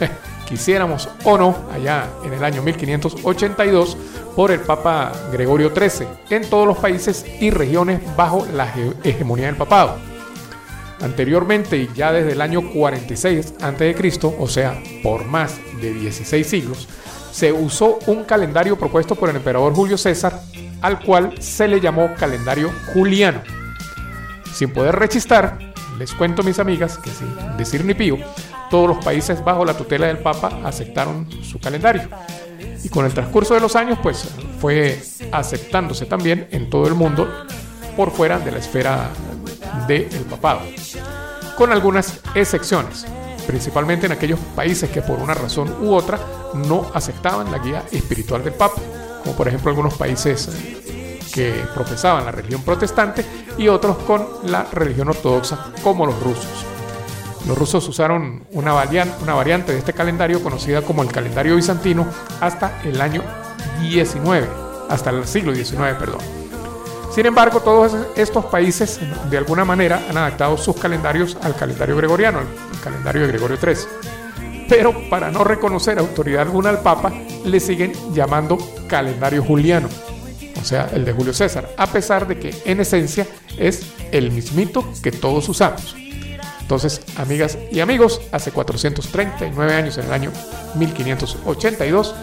quisiéramos 0.48 1.08
o 1.22 1.38
no, 1.38 1.56
allá 1.72 2.08
en 2.24 2.32
el 2.32 2.42
año 2.42 2.62
1582 2.62 3.96
por 4.34 4.50
el 4.50 4.58
Papa 4.58 5.12
Gregorio 5.30 5.72
XIII 5.72 6.08
en 6.30 6.50
todos 6.50 6.66
los 6.66 6.78
países 6.78 7.24
y 7.40 7.50
regiones 7.50 8.00
bajo 8.16 8.44
la 8.52 8.74
hegemonía 9.04 9.46
del 9.46 9.56
papado. 9.56 9.98
Anteriormente 11.00 11.76
y 11.76 11.90
ya 11.94 12.10
desde 12.10 12.32
el 12.32 12.40
año 12.40 12.72
46 12.72 13.54
a.C., 13.60 14.34
o 14.36 14.48
sea, 14.48 14.82
por 15.00 15.24
más 15.26 15.60
de 15.80 15.92
16 15.94 16.44
siglos, 16.44 16.88
se 17.38 17.52
usó 17.52 18.00
un 18.08 18.24
calendario 18.24 18.76
propuesto 18.76 19.14
por 19.14 19.30
el 19.30 19.36
emperador 19.36 19.72
Julio 19.72 19.96
César, 19.96 20.42
al 20.82 20.98
cual 20.98 21.40
se 21.40 21.68
le 21.68 21.80
llamó 21.80 22.12
calendario 22.16 22.72
juliano. 22.92 23.40
Sin 24.52 24.72
poder 24.72 24.96
rechistar, 24.96 25.56
les 26.00 26.12
cuento 26.14 26.42
mis 26.42 26.58
amigas 26.58 26.98
que 26.98 27.10
sin 27.10 27.28
decir 27.56 27.84
ni 27.84 27.94
pío, 27.94 28.16
todos 28.70 28.88
los 28.88 29.04
países 29.04 29.44
bajo 29.44 29.64
la 29.64 29.74
tutela 29.74 30.08
del 30.08 30.18
Papa 30.18 30.62
aceptaron 30.64 31.30
su 31.44 31.60
calendario. 31.60 32.08
Y 32.82 32.88
con 32.88 33.06
el 33.06 33.14
transcurso 33.14 33.54
de 33.54 33.60
los 33.60 33.76
años, 33.76 34.00
pues 34.02 34.28
fue 34.60 35.00
aceptándose 35.30 36.06
también 36.06 36.48
en 36.50 36.68
todo 36.68 36.88
el 36.88 36.94
mundo 36.94 37.28
por 37.96 38.10
fuera 38.10 38.40
de 38.40 38.50
la 38.50 38.58
esfera 38.58 39.10
del 39.86 40.08
papado, 40.28 40.62
con 41.56 41.70
algunas 41.70 42.18
excepciones 42.34 43.06
principalmente 43.48 44.04
en 44.04 44.12
aquellos 44.12 44.38
países 44.54 44.90
que 44.90 45.00
por 45.00 45.18
una 45.20 45.32
razón 45.32 45.74
u 45.80 45.94
otra 45.94 46.20
no 46.54 46.90
aceptaban 46.92 47.50
la 47.50 47.58
guía 47.58 47.82
espiritual 47.90 48.44
del 48.44 48.52
Papa, 48.52 48.76
como 49.24 49.34
por 49.34 49.48
ejemplo 49.48 49.70
algunos 49.70 49.94
países 49.94 50.50
que 51.32 51.64
profesaban 51.74 52.26
la 52.26 52.30
religión 52.30 52.60
protestante 52.62 53.24
y 53.56 53.68
otros 53.68 53.96
con 53.98 54.26
la 54.44 54.64
religión 54.70 55.08
ortodoxa, 55.08 55.72
como 55.82 56.04
los 56.04 56.20
rusos. 56.22 56.66
Los 57.46 57.56
rusos 57.56 57.88
usaron 57.88 58.44
una, 58.52 58.74
una 59.22 59.34
variante 59.34 59.72
de 59.72 59.78
este 59.78 59.94
calendario 59.94 60.42
conocida 60.42 60.82
como 60.82 61.02
el 61.02 61.10
calendario 61.10 61.56
bizantino 61.56 62.06
hasta 62.42 62.82
el 62.84 63.00
año 63.00 63.22
19, 63.80 64.46
hasta 64.90 65.08
el 65.08 65.26
siglo 65.26 65.54
XIX, 65.54 65.94
perdón. 65.98 66.20
Sin 67.18 67.26
embargo, 67.26 67.58
todos 67.58 67.96
estos 68.14 68.44
países 68.44 69.00
de 69.28 69.38
alguna 69.38 69.64
manera 69.64 70.00
han 70.08 70.16
adaptado 70.16 70.56
sus 70.56 70.76
calendarios 70.76 71.36
al 71.42 71.56
calendario 71.56 71.96
gregoriano, 71.96 72.38
el 72.38 72.80
calendario 72.80 73.22
de 73.22 73.26
Gregorio 73.26 73.56
XIII. 73.56 73.88
Pero 74.68 74.94
para 75.10 75.28
no 75.28 75.42
reconocer 75.42 75.98
autoridad 75.98 76.42
alguna 76.42 76.70
al 76.70 76.80
Papa, 76.80 77.12
le 77.44 77.58
siguen 77.58 77.92
llamando 78.14 78.56
calendario 78.86 79.42
juliano, 79.42 79.88
o 80.60 80.64
sea, 80.64 80.90
el 80.94 81.04
de 81.04 81.12
Julio 81.12 81.34
César, 81.34 81.68
a 81.76 81.88
pesar 81.88 82.28
de 82.28 82.38
que 82.38 82.54
en 82.64 82.78
esencia 82.78 83.26
es 83.58 83.82
el 84.12 84.30
mismito 84.30 84.84
que 85.02 85.10
todos 85.10 85.48
usamos. 85.48 85.96
Entonces, 86.60 87.00
amigas 87.16 87.58
y 87.72 87.80
amigos, 87.80 88.20
hace 88.30 88.52
439 88.52 89.74
años, 89.74 89.98
en 89.98 90.04
el 90.04 90.12
año 90.12 90.30
1582, 90.76 92.14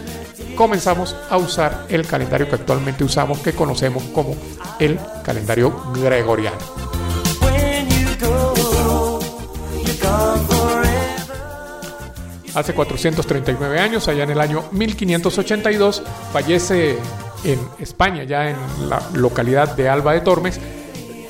comenzamos 0.56 1.16
a 1.30 1.36
usar 1.36 1.86
el 1.88 2.06
calendario 2.06 2.48
que 2.48 2.56
actualmente 2.56 3.04
usamos, 3.04 3.38
que 3.38 3.52
conocemos 3.52 4.02
como 4.04 4.36
el 4.78 4.98
calendario 5.24 5.74
gregoriano. 5.94 6.56
Hace 12.54 12.72
439 12.72 13.78
años, 13.78 14.08
allá 14.08 14.24
en 14.24 14.30
el 14.30 14.40
año 14.40 14.64
1582, 14.72 16.02
fallece 16.32 16.96
en 17.44 17.60
España, 17.78 18.24
ya 18.24 18.48
en 18.48 18.56
la 18.88 19.02
localidad 19.12 19.76
de 19.76 19.90
Alba 19.90 20.14
de 20.14 20.22
Tormes, 20.22 20.58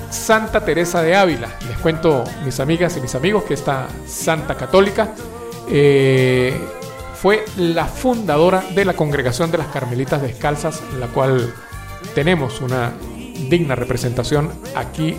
Santa 0.09 0.65
Teresa 0.65 1.03
de 1.03 1.17
Ávila. 1.17 1.49
Les 1.69 1.79
cuento, 1.79 2.23
mis 2.45 2.61
amigas 2.61 2.97
y 2.97 3.01
mis 3.01 3.17
amigos, 3.17 3.43
que 3.43 3.55
esta 3.55 3.89
santa 4.07 4.55
católica 4.55 5.15
eh, 5.69 6.57
fue 7.27 7.45
la 7.57 7.87
fundadora 7.87 8.63
de 8.73 8.85
la 8.85 8.93
Congregación 8.93 9.51
de 9.51 9.59
las 9.59 9.67
Carmelitas 9.67 10.23
Descalzas, 10.23 10.81
la 11.01 11.09
cual 11.09 11.53
tenemos 12.15 12.61
una 12.61 12.93
digna 13.51 13.75
representación 13.75 14.53
aquí 14.77 15.17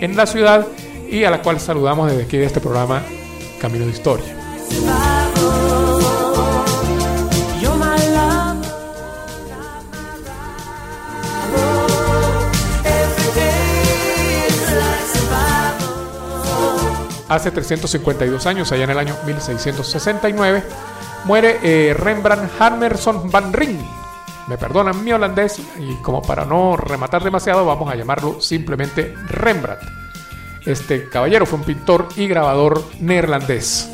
en 0.00 0.16
la 0.16 0.26
ciudad 0.26 0.68
y 1.10 1.24
a 1.24 1.32
la 1.32 1.42
cual 1.42 1.58
saludamos 1.58 2.12
desde 2.12 2.22
aquí 2.22 2.36
de 2.36 2.44
este 2.44 2.60
programa 2.60 3.02
Camino 3.60 3.86
de 3.86 3.90
Historia. 3.90 4.36
Hace 17.28 17.50
352 17.50 18.46
años, 18.46 18.70
allá 18.70 18.84
en 18.84 18.90
el 18.90 18.98
año 18.98 19.16
1669, 19.26 20.62
muere 21.24 21.58
eh, 21.62 21.94
Rembrandt 21.94 22.50
Hammerson 22.60 23.30
van 23.30 23.52
Ring. 23.52 23.78
Me 24.48 24.58
perdonan 24.58 25.04
mi 25.04 25.12
holandés 25.12 25.60
y 25.78 25.94
como 26.02 26.20
para 26.20 26.44
no 26.44 26.76
rematar 26.76 27.22
demasiado 27.22 27.64
vamos 27.64 27.90
a 27.92 27.96
llamarlo 27.96 28.40
simplemente 28.40 29.14
Rembrandt. 29.28 29.82
Este 30.66 31.08
caballero 31.08 31.46
fue 31.46 31.58
un 31.58 31.64
pintor 31.64 32.08
y 32.16 32.26
grabador 32.28 32.82
neerlandés, 33.00 33.90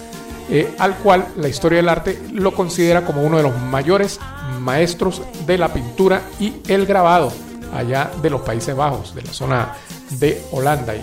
eh, 0.51 0.75
al 0.79 0.97
cual 0.97 1.29
la 1.37 1.49
historia 1.49 1.77
del 1.79 1.89
arte 1.89 2.21
lo 2.33 2.53
considera 2.53 3.05
como 3.05 3.23
uno 3.23 3.39
de 3.39 3.43
los 3.43 3.57
mayores 3.57 4.21
maestros 4.61 5.23
de 5.47 5.59
la 5.59 5.73
pintura 5.73 6.23
y 6.41 6.55
el 6.69 6.87
grabado 6.87 7.33
allá 7.75 8.11
de 8.23 8.31
los 8.31 8.43
Países 8.43 8.75
Bajos, 8.75 9.15
de 9.15 9.23
la 9.23 9.33
zona 9.33 9.75
de 10.11 10.43
Holanda 10.53 10.95
y 10.95 11.03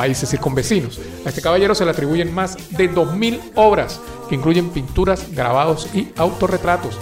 países 0.00 0.30
circunvecinos. 0.30 0.98
A 1.26 1.28
este 1.28 1.42
caballero 1.42 1.74
se 1.74 1.84
le 1.84 1.90
atribuyen 1.90 2.32
más 2.32 2.56
de 2.70 2.90
2.000 2.90 3.52
obras 3.54 4.00
que 4.30 4.34
incluyen 4.34 4.70
pinturas, 4.70 5.30
grabados 5.30 5.88
y 5.94 6.08
autorretratos. 6.16 6.96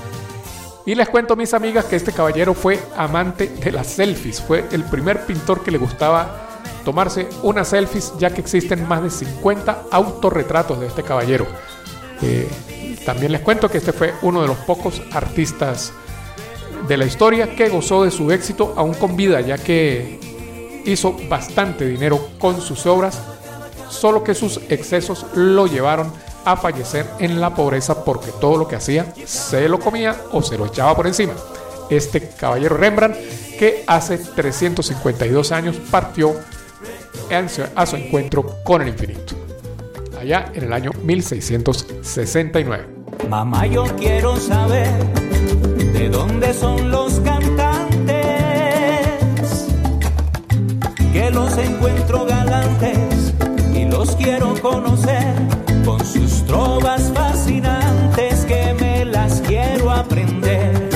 Y 0.85 0.97
les 0.97 1.09
cuento, 1.09 1.37
mis 1.37 1.55
amigas, 1.55 1.85
que 1.85 1.95
este 1.95 2.11
caballero 2.11 2.55
fue 2.55 2.81
amante 2.97 3.47
de 3.47 3.71
las 3.71 3.87
selfies. 3.87 4.41
Fue 4.41 4.65
el 4.73 4.83
primer 4.83 5.25
pintor 5.27 5.63
que 5.63 5.71
le 5.71 5.79
gustaba 5.79 6.49
tomarse 6.85 7.29
unas 7.45 7.69
selfies, 7.69 8.15
ya 8.19 8.35
que 8.35 8.41
existen 8.41 8.89
más 8.89 9.01
de 9.05 9.11
50 9.11 9.85
autorretratos 9.93 10.81
de 10.81 10.89
este 10.89 11.05
caballero. 11.05 11.47
Eh, 12.21 12.49
también 13.07 13.31
les 13.31 13.43
cuento 13.43 13.69
que 13.69 13.79
este 13.79 13.93
fue 13.93 14.13
uno 14.23 14.43
de 14.43 14.49
los 14.49 14.57
pocos 14.57 15.01
artistas 15.13 15.93
de 16.89 16.97
la 16.97 17.05
historia 17.05 17.55
que 17.55 17.69
gozó 17.69 18.03
de 18.03 18.11
su 18.11 18.33
éxito 18.33 18.75
aún 18.77 18.95
con 18.95 19.15
vida, 19.15 19.41
ya 19.41 19.57
que 19.57 20.19
hizo 20.93 21.17
bastante 21.29 21.87
dinero 21.87 22.31
con 22.39 22.61
sus 22.61 22.87
obras, 22.87 23.21
solo 23.89 24.25
que 24.25 24.35
sus 24.35 24.61
excesos 24.69 25.27
lo 25.35 25.67
llevaron 25.67 26.13
a 26.45 26.57
fallecer 26.57 27.07
en 27.19 27.41
la 27.41 27.55
pobreza 27.55 28.05
porque 28.05 28.31
todo 28.41 28.57
lo 28.57 28.69
que 28.69 28.77
hacía 28.77 29.13
se 29.25 29.69
lo 29.69 29.79
comía 29.79 30.17
o 30.33 30.43
se 30.43 30.57
lo 30.57 30.67
echaba 30.67 30.97
por 30.97 31.07
encima. 31.07 31.35
Este 31.91 32.29
caballero 32.29 32.77
Rembrandt 32.77 33.17
que 33.59 33.85
hace 33.87 34.19
352 34.19 35.53
años 35.53 35.77
partió 35.91 36.35
a 37.75 37.87
su 37.87 37.97
encuentro 37.97 38.63
con 38.65 38.81
el 38.83 38.89
infinito, 38.89 39.35
allá 40.19 40.51
en 40.55 40.65
el 40.65 40.73
año 40.73 40.93
1669. 41.03 42.87
Mamá, 43.29 43.67
yo 43.67 43.85
quiero 43.97 44.37
saber 44.37 44.89
de 45.93 46.09
dónde 46.09 46.55
son 46.55 46.91
los 46.91 47.21
quiero 54.29 54.55
conocer, 54.61 55.35
con 55.87 56.05
sus 56.05 56.45
trovas 56.45 57.11
fascinantes 57.15 58.45
que 58.45 58.75
me 58.79 59.07
las 59.07 59.41
quiero 59.41 59.91
aprender. 59.91 60.91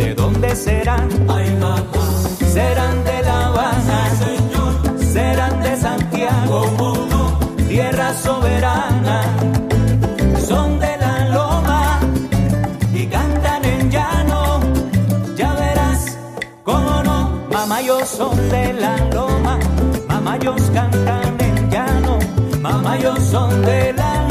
¿De 0.00 0.12
dónde 0.14 0.56
serán? 0.56 1.08
Ay, 1.28 1.56
mamá. 1.60 1.86
Serán 2.52 3.04
de 3.04 3.22
La 3.22 3.46
Habana, 3.46 4.00
señor. 4.24 4.72
Serán 5.12 5.62
de 5.62 5.76
Santiago, 5.76 6.62
oh, 6.78 7.06
no. 7.12 7.38
tierra 7.68 8.12
soberana. 8.14 9.22
Son 10.48 10.80
de 10.80 10.96
la 10.96 11.28
loma 11.28 12.00
y 12.92 13.06
cantan 13.06 13.64
en 13.64 13.90
llano. 13.90 14.60
Ya 15.36 15.52
verás, 15.54 16.18
cómo 16.64 17.02
no. 17.04 17.18
Mamá, 17.52 17.80
yo 17.82 18.04
son 18.04 18.36
de 18.50 18.72
la 18.72 18.96
loma, 19.14 19.60
mamá, 20.08 20.36
ellos 20.36 20.62
cantan 20.72 21.43
llano, 22.64 22.78
mamayos 22.78 23.18
son 23.24 23.62
de 23.62 23.92
la 23.92 24.23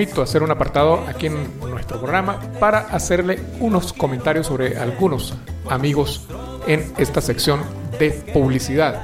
permito 0.00 0.22
hacer 0.22 0.42
un 0.42 0.50
apartado 0.50 1.04
aquí 1.06 1.26
en 1.26 1.60
nuestro 1.60 2.00
programa 2.00 2.40
para 2.58 2.78
hacerle 2.78 3.38
unos 3.58 3.92
comentarios 3.92 4.46
sobre 4.46 4.78
algunos 4.78 5.34
amigos 5.68 6.26
en 6.66 6.90
esta 6.96 7.20
sección 7.20 7.60
de 7.98 8.12
publicidad. 8.32 9.02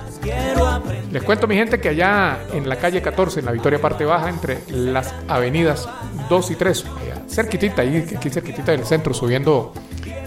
Les 1.12 1.22
cuento, 1.22 1.46
mi 1.46 1.54
gente, 1.54 1.80
que 1.80 1.90
allá 1.90 2.38
en 2.54 2.66
la 2.66 2.76
calle 2.76 3.02
14, 3.02 3.40
en 3.40 3.46
la 3.46 3.52
Victoria 3.52 3.78
Parte 3.78 4.06
Baja, 4.06 4.30
entre 4.30 4.60
las 4.70 5.14
avenidas 5.28 5.86
2 6.30 6.50
y 6.52 6.54
3, 6.54 6.84
allá 6.86 7.22
cerquitita, 7.28 7.82
ahí, 7.82 8.06
aquí 8.16 8.30
cerquitita 8.30 8.72
del 8.72 8.86
centro, 8.86 9.12
subiendo 9.12 9.74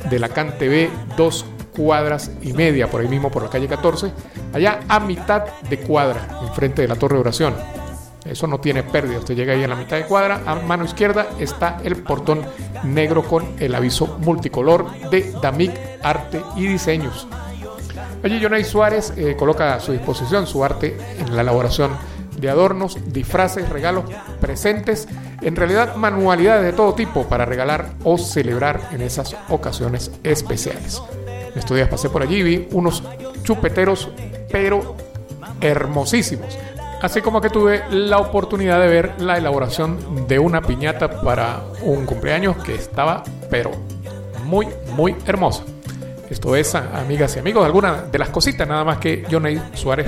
de 0.08 0.20
la 0.20 0.30
CAN 0.30 0.56
TV, 0.60 0.92
dos 1.18 1.48
cuadras 1.76 2.30
y 2.44 2.54
media, 2.54 2.92
por 2.92 3.02
ahí 3.02 3.08
mismo 3.08 3.32
por 3.32 3.42
la 3.42 3.50
calle 3.50 3.68
14, 3.68 4.12
allá 4.54 4.82
a 4.88 5.00
mitad 5.00 5.46
de 5.68 5.80
cuadra, 5.80 6.28
enfrente 6.48 6.84
de 6.84 6.88
la 6.88 6.96
Torre 6.96 7.16
de 7.16 7.22
Oración. 7.22 7.56
Eso 8.30 8.48
no 8.48 8.60
tiene 8.60 8.84
pérdida. 8.84 9.20
Usted 9.20 9.36
llega 9.36 9.54
ahí 9.54 9.64
a 9.64 9.68
la 9.68 9.76
mitad 9.76 9.98
de 9.98 10.06
cuadra, 10.06 10.44
a 10.46 10.56
mano 10.56 10.86
izquierda 10.86 11.30
está 11.40 11.80
el 11.84 11.98
portón 11.98 12.46
negro 12.84 13.24
con 13.24 13.56
el 13.60 13.74
aviso 13.74 14.18
multicolor 14.20 15.10
de 15.10 15.34
Damic 15.42 15.72
Arte 16.04 16.42
y 16.56 16.68
Diseños. 16.68 17.28
Allí 18.24 18.42
Jonay 18.42 18.64
Suárez 18.64 19.14
eh, 19.18 19.36
coloca 19.38 19.76
a 19.76 19.80
su 19.80 19.94
disposición 19.94 20.46
su 20.46 20.64
arte 20.64 20.98
en 21.18 21.36
la 21.36 21.42
elaboración 21.42 21.92
de 22.38 22.50
adornos, 22.50 22.98
disfraces, 23.12 23.68
regalos, 23.70 24.06
presentes, 24.40 25.08
en 25.42 25.56
realidad 25.56 25.96
manualidades 25.96 26.64
de 26.64 26.74
todo 26.74 26.94
tipo 26.94 27.28
para 27.28 27.46
regalar 27.46 27.94
o 28.04 28.18
celebrar 28.18 28.90
en 28.92 29.02
esas 29.02 29.36
ocasiones 29.50 30.12
especiales. 30.24 31.02
En 31.52 31.58
estos 31.58 31.76
días 31.76 31.90
pasé 31.90 32.10
por 32.10 32.22
allí 32.22 32.38
y 32.38 32.44
vi 32.44 32.68
unos 32.72 33.04
chupeteros, 33.44 34.10
pero 34.52 34.96
hermosísimos. 35.62 36.58
Así 37.02 37.22
como 37.22 37.40
que 37.40 37.50
tuve 37.50 37.84
la 37.92 38.18
oportunidad 38.18 38.80
de 38.80 38.88
ver 38.88 39.22
la 39.22 39.38
elaboración 39.38 40.28
de 40.28 40.38
una 40.38 40.62
piñata 40.62 41.22
para 41.22 41.64
un 41.82 42.06
cumpleaños 42.06 42.58
que 42.58 42.76
estaba, 42.76 43.24
pero 43.50 43.72
muy, 44.44 44.68
muy 44.96 45.16
hermosa. 45.26 45.64
Esto 46.30 46.56
es, 46.56 46.76
amigas 46.76 47.36
y 47.38 47.40
amigos, 47.40 47.66
algunas 47.66 48.12
de 48.12 48.20
las 48.20 48.30
cositas 48.30 48.68
nada 48.68 48.84
más 48.84 48.98
que 48.98 49.26
Johnny 49.32 49.60
Suárez 49.74 50.08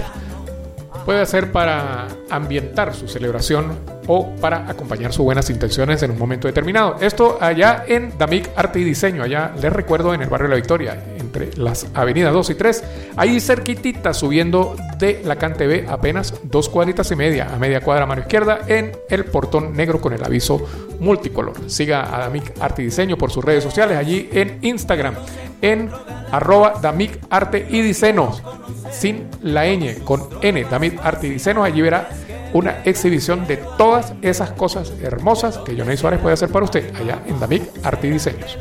puede 1.06 1.22
hacer 1.22 1.52
para 1.52 2.08
ambientar 2.30 2.94
su 2.94 3.08
celebración 3.08 3.80
o 4.14 4.36
para 4.42 4.70
acompañar 4.70 5.14
sus 5.14 5.24
buenas 5.24 5.50
intenciones 5.50 6.04
en 6.04 6.12
un 6.12 6.20
momento 6.20 6.46
determinado. 6.46 6.98
Esto 7.00 7.38
allá 7.40 7.86
en 7.88 8.18
Damic 8.18 8.50
Arte 8.58 8.80
y 8.80 8.84
Diseño, 8.84 9.24
allá 9.24 9.54
les 9.62 9.72
recuerdo 9.72 10.14
en 10.14 10.22
el 10.22 10.28
barrio 10.28 10.50
la 10.50 10.58
Victoria, 10.58 11.02
entre 11.18 11.56
las 11.56 11.88
avenidas 11.94 12.34
2 12.34 12.50
y 12.50 12.56
3, 12.56 12.84
ahí 13.16 13.40
cerquitita 13.40 14.14
subiendo 14.14 14.76
de 15.00 15.22
la 15.24 15.38
TV 15.38 15.86
apenas 15.88 16.34
dos 16.44 16.68
cuadritas 16.68 17.10
y 17.12 17.16
media, 17.16 17.56
a 17.56 17.58
media 17.58 17.80
cuadra 17.80 18.04
a 18.04 18.06
mano 18.06 18.20
izquierda, 18.20 18.60
en 18.68 18.92
el 19.08 19.24
portón 19.24 19.78
negro 19.78 20.02
con 20.02 20.12
el 20.12 20.22
aviso 20.26 20.62
multicolor. 21.00 21.70
Siga 21.70 22.14
a 22.14 22.20
Damic 22.20 22.52
Arte 22.60 22.82
y 22.82 22.86
Diseño 22.86 23.18
por 23.18 23.32
sus 23.32 23.46
redes 23.46 23.64
sociales, 23.64 23.98
allí 23.98 24.28
en 24.34 24.60
Instagram, 24.62 25.16
en 25.62 25.90
arroba 26.32 26.80
Damic 26.82 27.18
Arte 27.30 27.66
y 27.70 27.82
Diseños, 27.82 28.44
sin 28.92 29.30
la 29.42 29.68
ñ, 29.68 30.04
con 30.04 30.28
N, 30.42 30.66
Damic 30.66 31.00
Arte 31.02 31.28
y 31.28 31.30
Diseños, 31.30 31.64
allí 31.64 31.82
verá 31.82 32.10
una 32.54 32.82
exhibición 32.84 33.48
de 33.48 33.58
todas 33.78 34.14
esas 34.22 34.52
cosas 34.52 34.94
hermosas 35.02 35.58
que 35.60 35.76
Johnny 35.76 35.98
Suárez 35.98 36.20
puede 36.20 36.34
hacer 36.34 36.50
para 36.50 36.66
usted, 36.66 36.94
allá 36.96 37.22
en 37.28 37.40
Damic 37.40 37.64
Arte 37.84 38.08
y 38.08 38.12
Diseños. 38.12 38.58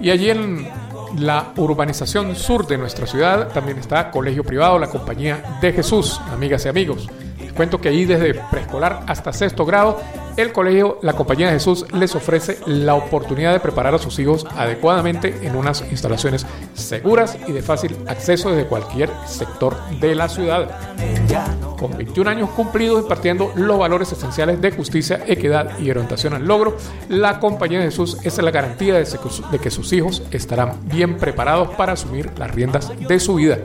Y 0.00 0.10
allí 0.10 0.30
en 0.30 0.68
la 1.18 1.52
urbanización 1.56 2.36
sur 2.36 2.66
de 2.66 2.78
nuestra 2.78 3.06
ciudad 3.06 3.48
también 3.48 3.78
está 3.78 4.10
Colegio 4.10 4.44
Privado, 4.44 4.78
la 4.78 4.88
Compañía 4.88 5.58
de 5.60 5.72
Jesús, 5.72 6.20
amigas 6.30 6.64
y 6.64 6.68
amigos. 6.68 7.08
Les 7.40 7.52
cuento 7.52 7.80
que 7.80 7.88
ahí 7.88 8.04
desde 8.04 8.34
preescolar 8.50 9.02
hasta 9.06 9.32
sexto 9.32 9.64
grado, 9.64 10.00
el 10.36 10.52
colegio, 10.52 10.98
la 11.02 11.14
Compañía 11.14 11.48
de 11.48 11.54
Jesús 11.54 11.84
les 11.92 12.14
ofrece 12.14 12.58
la 12.66 12.94
oportunidad 12.94 13.52
de 13.52 13.60
preparar 13.60 13.94
a 13.94 13.98
sus 13.98 14.18
hijos 14.20 14.46
adecuadamente 14.56 15.34
en 15.42 15.56
unas 15.56 15.84
instalaciones 15.90 16.46
seguras 16.78 17.36
y 17.46 17.52
de 17.52 17.62
fácil 17.62 17.96
acceso 18.06 18.50
desde 18.50 18.68
cualquier 18.68 19.10
sector 19.26 19.76
de 20.00 20.14
la 20.14 20.28
ciudad. 20.28 20.70
Con 21.78 21.96
21 21.96 22.30
años 22.30 22.50
cumplidos 22.50 23.02
impartiendo 23.02 23.52
los 23.54 23.78
valores 23.78 24.10
esenciales 24.10 24.60
de 24.60 24.72
justicia, 24.72 25.22
equidad 25.26 25.78
y 25.78 25.90
orientación 25.90 26.34
al 26.34 26.46
logro, 26.46 26.76
la 27.08 27.38
Compañía 27.38 27.78
de 27.78 27.86
Jesús 27.86 28.18
es 28.22 28.38
la 28.38 28.50
garantía 28.50 28.94
de 28.94 29.58
que 29.60 29.70
sus 29.70 29.92
hijos 29.92 30.22
estarán 30.30 30.74
bien 30.84 31.16
preparados 31.16 31.70
para 31.76 31.92
asumir 31.92 32.30
las 32.38 32.50
riendas 32.50 32.92
de 32.98 33.20
su 33.20 33.36
vida. 33.36 33.58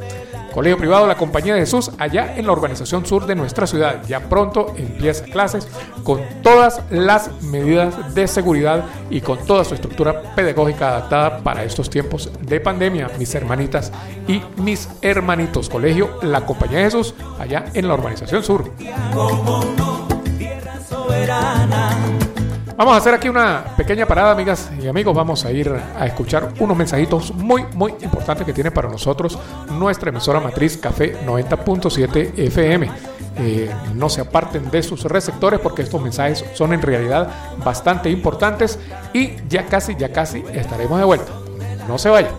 Colegio 0.54 0.78
privado 0.78 1.08
La 1.08 1.18
Compañía 1.18 1.56
de 1.56 1.62
Jesús, 1.62 1.90
allá 1.98 2.38
en 2.38 2.46
la 2.46 2.52
urbanización 2.52 3.08
sur 3.08 3.26
de 3.26 3.34
nuestra 3.34 3.66
ciudad. 3.66 4.04
Ya 4.08 4.30
pronto 4.30 4.76
empieza 4.78 5.26
clases 5.26 5.68
con 6.04 6.22
todas 6.44 6.80
las 6.92 7.42
medidas 7.42 8.14
de 8.14 8.28
seguridad 8.28 8.86
y 9.10 9.22
con 9.22 9.40
toda 9.48 9.64
su 9.64 9.74
estructura 9.74 10.36
pedagógica 10.36 10.90
adaptada 10.90 11.40
para 11.40 11.64
estos 11.64 11.90
tiempos 11.90 12.30
de 12.40 12.60
pandemia. 12.60 13.03
Mis 13.18 13.34
hermanitas 13.36 13.92
y 14.28 14.42
mis 14.58 14.90
hermanitos. 15.02 15.70
Colegio 15.70 16.20
La 16.22 16.46
Compañía 16.46 16.80
de 16.80 16.86
Jesús, 16.86 17.14
allá 17.40 17.66
en 17.74 17.88
la 17.88 17.94
urbanización 17.94 18.44
sur. 18.44 18.72
Vamos 22.76 22.96
a 22.96 22.98
hacer 22.98 23.14
aquí 23.14 23.30
una 23.30 23.64
pequeña 23.78 24.08
parada, 24.08 24.32
amigas 24.32 24.72
y 24.82 24.88
amigos. 24.88 25.16
Vamos 25.16 25.46
a 25.46 25.52
ir 25.52 25.72
a 25.72 26.06
escuchar 26.08 26.54
unos 26.60 26.76
mensajitos 26.76 27.34
muy, 27.34 27.64
muy 27.76 27.94
importantes 28.02 28.46
que 28.46 28.54
tiene 28.54 28.72
para 28.72 28.90
nosotros 28.90 29.38
nuestra 29.70 30.10
emisora 30.10 30.40
matriz 30.40 30.78
Café 30.78 31.24
90.7 31.24 32.34
FM. 32.36 32.90
Eh, 33.38 33.72
no 33.96 34.10
se 34.10 34.22
aparten 34.22 34.70
de 34.70 34.82
sus 34.84 35.04
receptores 35.04 35.60
porque 35.60 35.84
estos 35.84 36.02
mensajes 36.02 36.44
son 36.54 36.74
en 36.74 36.82
realidad 36.82 37.30
bastante 37.64 38.10
importantes 38.10 38.80
y 39.14 39.34
ya 39.48 39.66
casi, 39.66 39.96
ya 39.96 40.12
casi 40.12 40.44
estaremos 40.54 41.00
de 41.00 41.06
vuelta. 41.06 41.43
No 41.88 41.98
se 41.98 42.10
vayan. 42.10 42.34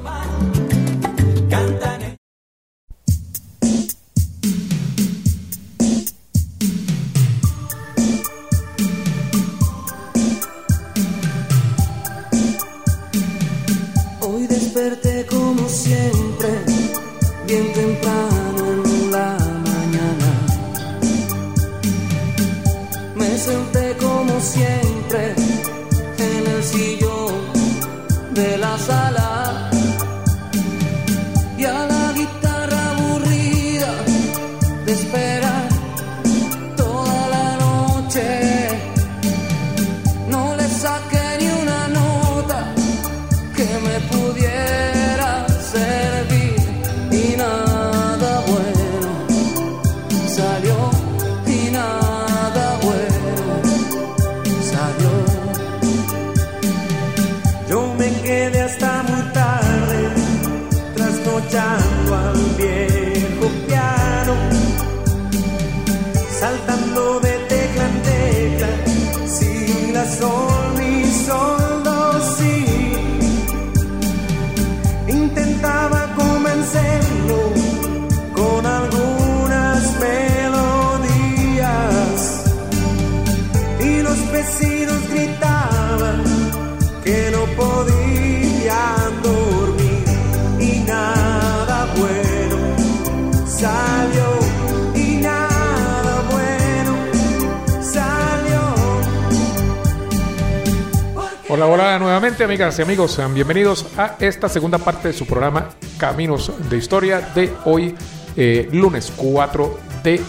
Hola, 101.57 101.69
hola 101.69 101.99
nuevamente 102.01 102.43
amigas 102.43 102.77
y 102.81 102.83
amigos, 102.83 103.13
sean 103.13 103.33
bienvenidos 103.33 103.87
a 103.97 104.17
esta 104.19 104.49
segunda 104.49 104.77
parte 104.79 105.07
de 105.07 105.15
su 105.15 105.25
programa 105.25 105.69
Caminos 105.99 106.51
de 106.69 106.77
Historia 106.77 107.21
de 107.33 107.55
hoy, 107.65 107.95
eh, 108.35 108.69
lunes 108.73 109.13
4 109.15 109.79
de 110.03 110.21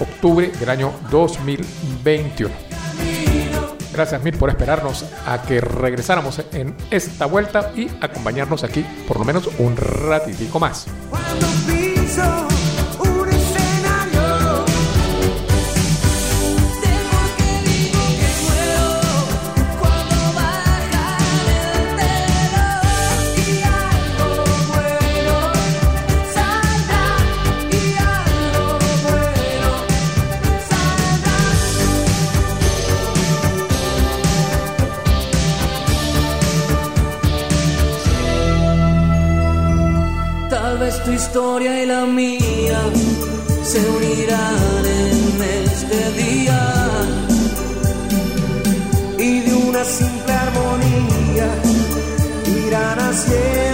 octubre 0.00 0.48
del 0.48 0.68
año 0.68 0.92
2021. 1.08 2.52
Gracias 3.92 4.24
mil 4.24 4.36
por 4.36 4.50
esperarnos 4.50 5.04
a 5.24 5.40
que 5.42 5.60
regresáramos 5.60 6.42
en 6.52 6.74
esta 6.90 7.26
vuelta 7.26 7.70
y 7.76 7.86
acompañarnos 8.00 8.64
aquí 8.64 8.84
por 9.06 9.20
lo 9.20 9.24
menos 9.24 9.50
un 9.58 9.76
ratitico 9.76 10.58
más. 10.58 10.88
Historia 41.22 41.82
y 41.82 41.86
la 41.86 42.04
mía 42.04 42.80
se 43.62 43.80
unirán 43.96 44.84
en 44.84 45.42
este 45.64 45.98
día. 46.22 46.60
Y 49.18 49.40
de 49.46 49.54
una 49.68 49.84
simple 49.84 50.32
armonía 50.32 51.48
irán 52.66 52.98
haciendo 52.98 53.71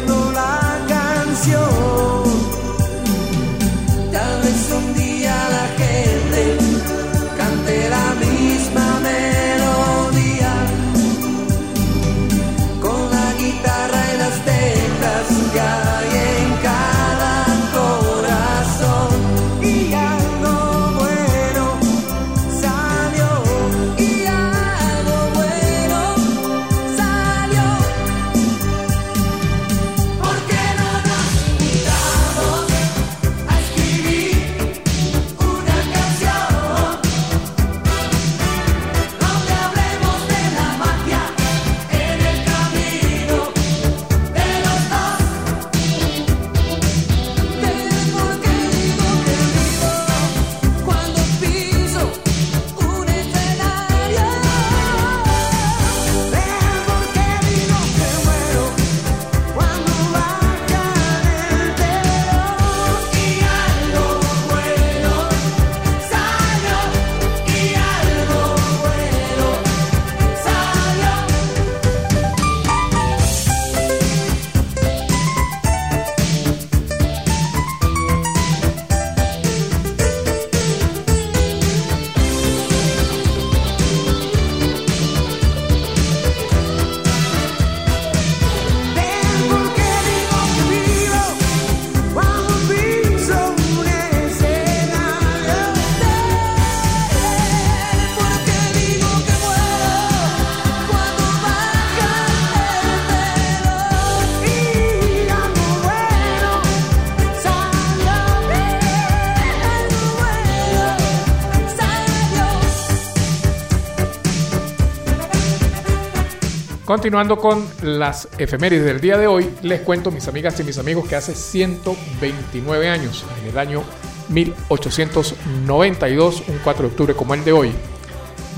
Continuando 116.88 117.36
con 117.36 117.68
las 117.82 118.28
efemérides 118.38 118.86
del 118.86 118.98
día 118.98 119.18
de 119.18 119.26
hoy, 119.26 119.50
les 119.60 119.82
cuento, 119.82 120.10
mis 120.10 120.26
amigas 120.26 120.58
y 120.58 120.64
mis 120.64 120.78
amigos, 120.78 121.06
que 121.06 121.16
hace 121.16 121.34
129 121.34 122.88
años, 122.88 123.26
en 123.42 123.48
el 123.50 123.58
año 123.58 123.84
1892, 124.30 126.44
un 126.48 126.58
4 126.64 126.82
de 126.84 126.88
octubre 126.88 127.14
como 127.14 127.34
el 127.34 127.44
de 127.44 127.52
hoy, 127.52 127.72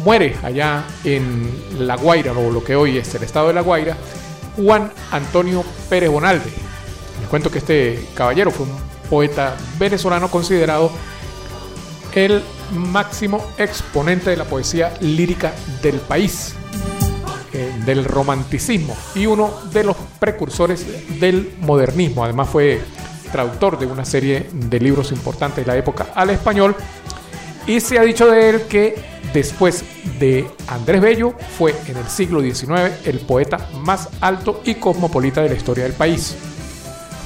muere 0.05 0.37
allá 0.45 0.85
en 1.03 1.51
La 1.81 1.97
Guaira, 1.97 2.31
o 2.31 2.53
lo 2.53 2.63
que 2.63 2.77
hoy 2.77 2.99
es 2.99 3.13
el 3.17 3.25
estado 3.25 3.49
de 3.49 3.55
La 3.55 3.63
Guaira, 3.63 3.97
Juan 4.55 4.93
Antonio 5.11 5.65
Pérez 5.89 6.11
Bonalde. 6.11 6.53
Les 7.19 7.29
cuento 7.29 7.51
que 7.51 7.59
este 7.59 8.07
caballero 8.15 8.53
fue 8.53 8.67
un 8.67 8.77
poeta 9.11 9.57
venezolano 9.77 10.31
considerado 10.31 10.93
el 12.15 12.45
máximo 12.77 13.45
exponente 13.59 14.31
de 14.31 14.37
la 14.37 14.45
poesía 14.45 14.95
lírica 15.01 15.53
del 15.83 15.97
país 15.97 16.55
eh, 17.53 17.73
del 17.85 18.05
romanticismo 18.05 18.97
y 19.15 19.27
uno 19.27 19.51
de 19.73 19.85
los 19.85 19.97
precursores 20.19 21.21
del 21.21 21.55
modernismo. 21.61 22.25
Además 22.25 22.49
fue 22.49 22.81
traductor 23.33 23.79
de 23.79 23.87
una 23.87 24.05
serie 24.05 24.49
de 24.53 24.81
libros 24.81 25.13
importantes 25.13 25.65
de 25.65 25.73
la 25.73 25.77
época 25.77 26.09
al 26.15 26.31
español 26.31 26.75
y 27.67 27.81
se 27.81 27.99
ha 27.99 28.03
dicho 28.03 28.29
de 28.31 28.51
él 28.51 28.63
que 28.69 28.97
después 29.33 29.85
de 30.19 30.49
Andrés 30.69 31.01
Bello 31.01 31.35
fue 31.59 31.75
en 31.87 31.97
el 31.97 32.07
siglo 32.09 32.41
XIX 32.41 32.93
el 33.05 33.21
poeta 33.21 33.69
más 33.81 34.09
alto 34.21 34.61
y 34.65 34.75
cosmopolita 34.75 35.43
de 35.43 35.51
la 35.51 35.55
historia 35.55 35.85
del 35.85 35.93
país. 35.93 36.37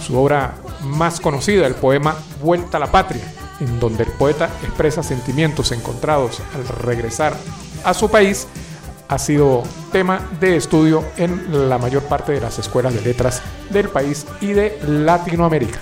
Su 0.07 0.19
obra 0.19 0.57
más 0.83 1.21
conocida, 1.21 1.67
el 1.67 1.75
poema 1.75 2.17
Vuelta 2.43 2.77
a 2.77 2.81
la 2.81 2.91
Patria, 2.91 3.25
en 3.61 3.81
donde 3.81 4.05
el 4.05 4.11
poeta 4.11 4.51
expresa 4.63 5.03
sentimientos 5.03 5.73
encontrados 5.73 6.41
al 6.55 6.67
regresar 6.69 7.35
a 7.85 7.95
su 7.95 8.11
país, 8.11 8.47
ha 9.09 9.19
sido 9.19 9.63
tema 9.93 10.31
de 10.41 10.57
estudio 10.57 11.05
en 11.17 11.69
la 11.69 11.79
mayor 11.79 12.03
parte 12.05 12.33
de 12.33 12.41
las 12.41 12.59
escuelas 12.59 12.95
de 12.95 13.03
letras 13.03 13.43
del 13.71 13.89
país 13.89 14.27
y 14.41 14.49
de 14.49 14.79
Latinoamérica. 14.87 15.81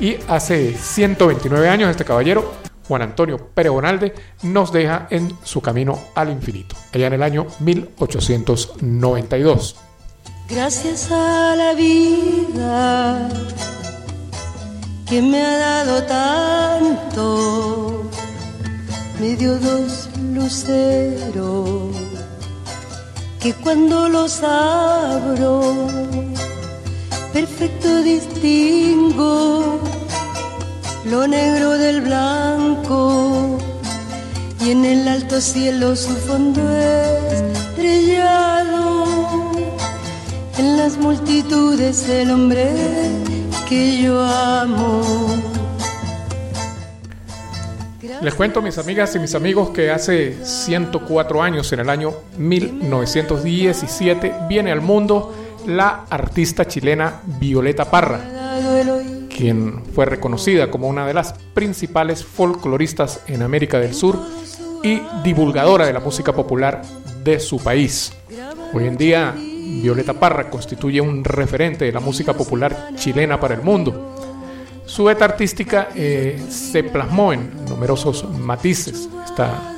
Y 0.00 0.16
hace 0.28 0.74
129 0.74 1.68
años 1.68 1.90
este 1.90 2.04
caballero, 2.04 2.52
Juan 2.86 3.02
Antonio 3.02 3.38
Pérez 3.38 3.72
Bonalde, 3.72 4.14
nos 4.42 4.72
deja 4.72 5.06
en 5.10 5.32
su 5.42 5.60
camino 5.60 5.98
al 6.14 6.30
infinito, 6.30 6.76
allá 6.92 7.06
en 7.06 7.14
el 7.14 7.22
año 7.22 7.46
1892. 7.60 9.76
Gracias 10.48 11.10
a 11.10 11.56
la 11.56 11.74
vida 11.74 13.28
que 15.08 15.22
me 15.22 15.42
ha 15.42 15.56
dado 15.56 16.02
tanto, 16.04 18.10
me 19.18 19.34
dio 19.36 19.58
dos 19.58 20.10
luceros 20.34 22.05
que 23.46 23.54
cuando 23.62 24.08
los 24.08 24.42
abro, 24.42 25.72
perfecto 27.32 28.02
distingo 28.02 29.78
lo 31.04 31.28
negro 31.28 31.78
del 31.78 32.00
blanco 32.00 33.56
y 34.64 34.70
en 34.70 34.84
el 34.84 35.06
alto 35.06 35.40
cielo 35.40 35.94
su 35.94 36.16
fondo 36.26 36.60
estrellado. 37.36 39.04
En 40.58 40.76
las 40.76 40.96
multitudes 40.96 42.08
el 42.08 42.32
hombre 42.32 42.68
que 43.68 44.02
yo 44.02 44.20
amo. 44.24 45.45
Les 48.22 48.34
cuento, 48.34 48.62
mis 48.62 48.78
amigas 48.78 49.14
y 49.14 49.18
mis 49.18 49.34
amigos, 49.34 49.70
que 49.70 49.90
hace 49.90 50.36
104 50.42 51.42
años, 51.42 51.72
en 51.72 51.80
el 51.80 51.90
año 51.90 52.14
1917, 52.38 54.34
viene 54.48 54.72
al 54.72 54.80
mundo 54.80 55.34
la 55.66 56.04
artista 56.08 56.66
chilena 56.66 57.20
Violeta 57.24 57.90
Parra, 57.90 58.20
quien 59.28 59.84
fue 59.94 60.06
reconocida 60.06 60.70
como 60.70 60.88
una 60.88 61.06
de 61.06 61.14
las 61.14 61.34
principales 61.54 62.24
folcloristas 62.24 63.20
en 63.26 63.42
América 63.42 63.78
del 63.78 63.92
Sur 63.94 64.18
y 64.82 65.02
divulgadora 65.22 65.86
de 65.86 65.92
la 65.92 66.00
música 66.00 66.32
popular 66.32 66.82
de 67.22 67.38
su 67.40 67.58
país. 67.58 68.12
Hoy 68.72 68.86
en 68.86 68.96
día, 68.96 69.34
Violeta 69.36 70.14
Parra 70.14 70.48
constituye 70.48 71.00
un 71.00 71.24
referente 71.24 71.84
de 71.84 71.92
la 71.92 72.00
música 72.00 72.32
popular 72.34 72.90
chilena 72.94 73.38
para 73.38 73.54
el 73.54 73.62
mundo. 73.62 74.15
Su 74.86 75.10
eta 75.10 75.24
artística 75.24 75.88
eh, 75.94 76.40
se 76.48 76.84
plasmó 76.84 77.32
en 77.32 77.50
numerosos 77.68 78.28
matices. 78.30 79.08
Esta 79.24 79.74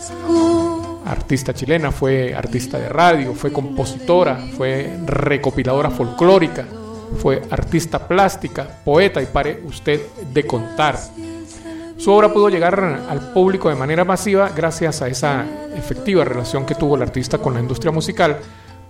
artista 1.06 1.54
chilena 1.54 1.90
fue 1.90 2.34
artista 2.34 2.78
de 2.78 2.88
radio, 2.88 3.34
fue 3.34 3.50
compositora, 3.50 4.36
fue 4.56 4.98
recopiladora 5.06 5.90
folclórica, 5.90 6.66
fue 7.20 7.42
artista 7.50 8.06
plástica, 8.06 8.68
poeta 8.84 9.22
y 9.22 9.26
pare 9.26 9.62
usted 9.64 10.00
de 10.32 10.46
contar. 10.46 10.98
Su 11.96 12.12
obra 12.12 12.32
pudo 12.32 12.48
llegar 12.48 12.78
al 13.08 13.32
público 13.32 13.70
de 13.70 13.74
manera 13.74 14.04
masiva 14.04 14.50
gracias 14.54 15.02
a 15.02 15.08
esa 15.08 15.44
efectiva 15.74 16.24
relación 16.24 16.64
que 16.64 16.74
tuvo 16.74 16.96
el 16.96 17.02
artista 17.02 17.38
con 17.38 17.54
la 17.54 17.60
industria 17.60 17.90
musical, 17.90 18.38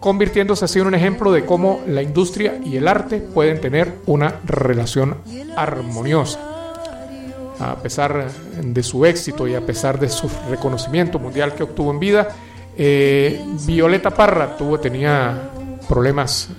convirtiéndose 0.01 0.65
así 0.65 0.79
en 0.79 0.87
un 0.87 0.95
ejemplo 0.95 1.33
de 1.33 1.45
cómo 1.45 1.81
la 1.87 2.03
industria 2.03 2.61
y 2.65 2.77
el 2.77 2.87
arte 2.87 3.19
pueden 3.19 3.61
tener 3.61 3.95
una 4.07 4.37
relación 4.45 5.17
armoniosa. 5.57 6.39
A 7.59 7.75
pesar 7.77 8.29
de 8.63 8.83
su 8.85 9.05
éxito 9.05 9.49
y 9.49 9.57
a 9.57 9.67
pesar 9.67 9.99
de 9.99 10.09
su 10.09 10.31
reconocimiento 10.49 11.19
mundial 11.19 11.55
que 11.55 11.65
obtuvo 11.65 11.91
en 11.91 11.99
vida, 11.99 12.29
eh, 12.77 13.45
Violeta 13.67 14.11
Parra 14.11 14.57
tuvo, 14.57 14.79
tenía 14.79 15.51
problemas 15.89 16.51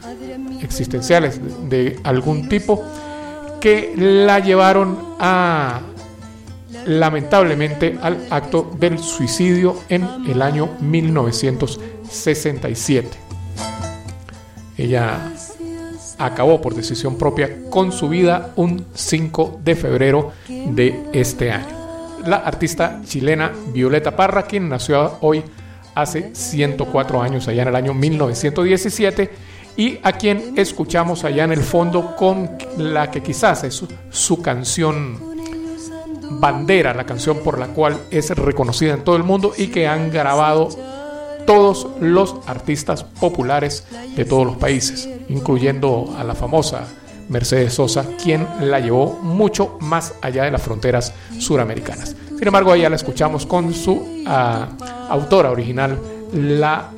existenciales 0.62 1.39
de, 1.69 1.91
de 1.91 1.99
algún 2.04 2.49
tipo 2.49 2.84
que 3.62 3.93
la 3.95 4.39
llevaron 4.39 5.15
a 5.19 5.80
lamentablemente 6.86 7.97
al 8.02 8.25
acto 8.30 8.69
del 8.78 8.99
suicidio 8.99 9.78
en 9.89 10.04
el 10.28 10.41
año 10.41 10.69
1967. 10.82 13.28
Ella 14.79 15.33
acabó 16.17 16.61
por 16.61 16.73
decisión 16.73 17.17
propia 17.17 17.69
con 17.69 17.91
su 17.91 18.07
vida 18.07 18.53
un 18.55 18.85
5 18.93 19.59
de 19.61 19.75
febrero 19.75 20.31
de 20.47 21.03
este 21.11 21.51
año. 21.51 21.77
La 22.25 22.37
artista 22.37 23.01
chilena 23.05 23.51
Violeta 23.73 24.15
Parra, 24.15 24.43
quien 24.43 24.69
nació 24.69 25.17
hoy 25.19 25.43
hace 25.95 26.33
104 26.33 27.21
años, 27.21 27.49
allá 27.49 27.63
en 27.63 27.67
el 27.67 27.75
año 27.75 27.93
1917, 27.93 29.29
y 29.75 29.99
a 30.01 30.13
quien 30.13 30.53
escuchamos 30.57 31.25
allá 31.25 31.43
en 31.43 31.51
el 31.51 31.61
fondo 31.61 32.15
con 32.15 32.49
la 32.77 33.11
que 33.11 33.21
quizás 33.21 33.65
es 33.65 33.73
su, 33.73 33.87
su 34.09 34.41
canción 34.41 35.19
bandera, 36.39 36.93
la 36.93 37.05
canción 37.05 37.39
por 37.39 37.59
la 37.59 37.67
cual 37.67 37.97
es 38.11 38.29
reconocida 38.29 38.93
en 38.93 39.03
todo 39.03 39.17
el 39.17 39.23
mundo 39.23 39.51
y 39.57 39.67
que 39.67 39.89
han 39.89 40.09
grabado 40.09 40.69
todos 41.49 41.88
los 41.99 42.35
artistas 42.45 43.03
populares 43.03 43.83
de 44.15 44.23
todos 44.23 44.45
los 44.45 44.57
países, 44.57 45.09
incluyendo 45.29 46.13
a 46.15 46.23
la 46.23 46.35
famosa 46.35 46.83
Mercedes 47.27 47.73
Sosa, 47.73 48.05
quien 48.23 48.47
la 48.62 48.79
llevó 48.79 49.17
mucho 49.23 49.79
más 49.79 50.13
allá 50.21 50.43
de 50.43 50.51
las 50.51 50.62
fronteras 50.62 51.12
suramericanas. 51.39 52.15
Sin 52.38 52.45
embargo, 52.45 52.71
allá 52.71 52.88
la 52.88 52.97
escuchamos 52.97 53.47
con 53.47 53.73
su 53.73 53.93
uh, 53.93 55.09
autora 55.09 55.49
original, 55.49 55.97
la 56.33 56.91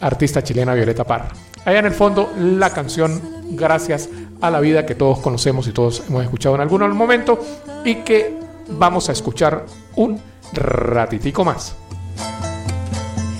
uh, 0.00 0.04
artista 0.04 0.44
chilena 0.44 0.74
Violeta 0.74 1.02
Parra. 1.02 1.30
Allá 1.64 1.80
en 1.80 1.86
el 1.86 1.92
fondo, 1.92 2.30
la 2.38 2.70
canción 2.70 3.20
Gracias 3.50 4.10
a 4.42 4.50
la 4.50 4.60
vida 4.60 4.86
que 4.86 4.94
todos 4.94 5.18
conocemos 5.18 5.66
y 5.66 5.72
todos 5.72 6.04
hemos 6.06 6.22
escuchado 6.22 6.54
en 6.54 6.60
algún 6.60 6.88
momento 6.92 7.40
y 7.82 7.96
que 8.02 8.38
vamos 8.68 9.08
a 9.08 9.12
escuchar 9.12 9.64
un 9.96 10.20
ratitico 10.52 11.44
más. 11.44 11.74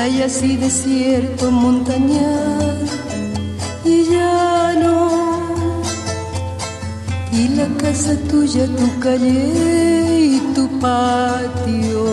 playas 0.00 0.42
y 0.42 0.56
desierto, 0.56 1.50
montañas 1.50 2.88
y 3.84 4.04
llano, 4.10 5.10
y 7.30 7.48
la 7.48 7.66
casa 7.82 8.16
tuya, 8.30 8.64
tu 8.78 8.98
calle 8.98 10.36
y 10.36 10.38
tu 10.54 10.64
patio. 10.78 12.06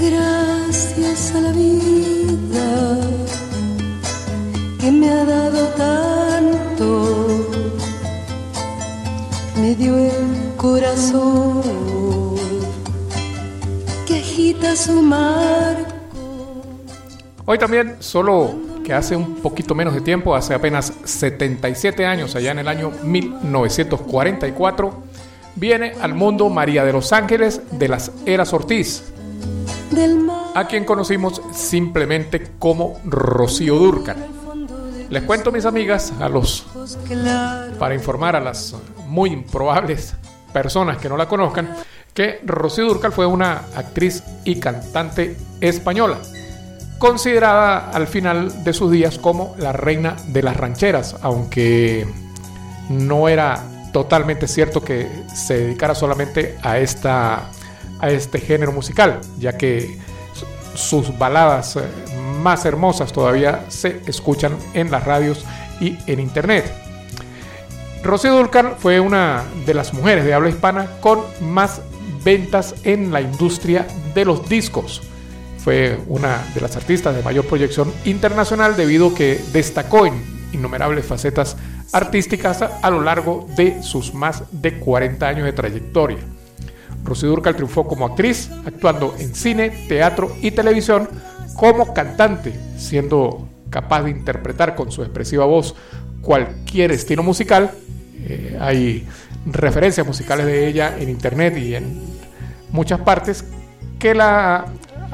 Gracias 0.00 1.34
a 1.36 1.40
la 1.40 1.52
vida 1.52 2.70
que 4.80 4.90
me 4.90 5.08
ha 5.08 5.24
dado 5.24 5.62
tanto 5.86 6.88
me 9.60 9.76
dio 9.76 9.96
el 9.96 10.56
corazón 10.56 11.87
su. 14.76 14.98
Hoy 17.44 17.58
también, 17.58 17.96
solo 18.00 18.54
que 18.84 18.92
hace 18.92 19.16
un 19.16 19.36
poquito 19.36 19.74
menos 19.74 19.94
de 19.94 20.02
tiempo, 20.02 20.34
hace 20.34 20.54
apenas 20.54 20.92
77 21.04 22.04
años, 22.04 22.36
allá 22.36 22.50
en 22.50 22.58
el 22.58 22.68
año 22.68 22.92
1944, 23.02 25.02
viene 25.54 25.94
al 26.00 26.14
mundo 26.14 26.48
María 26.50 26.84
de 26.84 26.92
los 26.92 27.12
Ángeles 27.12 27.62
de 27.70 27.88
las 27.88 28.12
Eras 28.26 28.52
Ortiz, 28.52 29.04
a 30.54 30.66
quien 30.66 30.84
conocimos 30.84 31.40
simplemente 31.54 32.50
como 32.58 33.00
Rocío 33.04 33.76
Durcal. 33.76 34.16
Les 35.08 35.22
cuento, 35.22 35.50
mis 35.50 35.64
amigas, 35.64 36.12
a 36.20 36.28
los 36.28 36.66
para 37.78 37.94
informar 37.94 38.36
a 38.36 38.40
las 38.40 38.74
muy 39.06 39.30
improbables 39.30 40.14
personas 40.52 40.98
que 40.98 41.08
no 41.08 41.16
la 41.16 41.26
conozcan, 41.26 41.74
que 42.18 42.40
Rocío 42.44 42.86
Durcal 42.86 43.12
fue 43.12 43.26
una 43.26 43.62
actriz 43.76 44.24
y 44.42 44.58
cantante 44.58 45.36
española, 45.60 46.18
considerada 46.98 47.92
al 47.92 48.08
final 48.08 48.64
de 48.64 48.72
sus 48.72 48.90
días 48.90 49.18
como 49.18 49.54
la 49.56 49.70
reina 49.70 50.16
de 50.26 50.42
las 50.42 50.56
rancheras, 50.56 51.14
aunque 51.22 52.08
no 52.88 53.28
era 53.28 53.62
totalmente 53.92 54.48
cierto 54.48 54.82
que 54.82 55.08
se 55.32 55.58
dedicara 55.58 55.94
solamente 55.94 56.58
a, 56.64 56.78
esta, 56.78 57.50
a 58.00 58.10
este 58.10 58.40
género 58.40 58.72
musical, 58.72 59.20
ya 59.38 59.56
que 59.56 59.96
sus 60.74 61.16
baladas 61.18 61.78
más 62.42 62.64
hermosas 62.64 63.12
todavía 63.12 63.66
se 63.68 64.02
escuchan 64.06 64.56
en 64.74 64.90
las 64.90 65.04
radios 65.04 65.44
y 65.78 65.96
en 66.08 66.18
internet. 66.18 66.64
Rocío 68.02 68.36
Dúrcal 68.36 68.74
fue 68.76 68.98
una 68.98 69.44
de 69.66 69.74
las 69.74 69.94
mujeres 69.94 70.24
de 70.24 70.34
habla 70.34 70.48
hispana 70.48 70.88
con 71.00 71.20
más 71.40 71.80
ventas 72.24 72.74
en 72.84 73.12
la 73.12 73.20
industria 73.20 73.86
de 74.14 74.24
los 74.24 74.48
discos. 74.48 75.02
Fue 75.58 75.98
una 76.06 76.44
de 76.54 76.60
las 76.60 76.76
artistas 76.76 77.14
de 77.14 77.22
mayor 77.22 77.44
proyección 77.44 77.92
internacional 78.04 78.76
debido 78.76 79.08
a 79.08 79.14
que 79.14 79.40
destacó 79.52 80.06
en 80.06 80.22
innumerables 80.52 81.04
facetas 81.04 81.56
artísticas 81.92 82.62
a 82.62 82.90
lo 82.90 83.02
largo 83.02 83.46
de 83.56 83.82
sus 83.82 84.14
más 84.14 84.44
de 84.50 84.78
40 84.78 85.26
años 85.26 85.44
de 85.44 85.52
trayectoria. 85.52 86.18
Rocío 87.04 87.30
Durcal 87.30 87.56
triunfó 87.56 87.86
como 87.86 88.06
actriz, 88.06 88.50
actuando 88.66 89.14
en 89.18 89.34
cine, 89.34 89.70
teatro 89.88 90.34
y 90.42 90.50
televisión, 90.50 91.08
como 91.54 91.92
cantante, 91.94 92.52
siendo 92.76 93.48
capaz 93.70 94.02
de 94.02 94.10
interpretar 94.10 94.74
con 94.74 94.90
su 94.90 95.02
expresiva 95.02 95.44
voz 95.44 95.74
cualquier 96.20 96.92
estilo 96.92 97.22
musical. 97.22 97.70
Eh, 98.20 98.56
hay 98.60 99.06
referencias 99.46 100.06
musicales 100.06 100.46
de 100.46 100.68
ella 100.68 100.96
en 100.98 101.08
internet 101.08 101.56
y 101.56 101.74
en 101.74 102.07
muchas 102.70 103.00
partes 103.00 103.44
que 103.98 104.14
la 104.14 104.66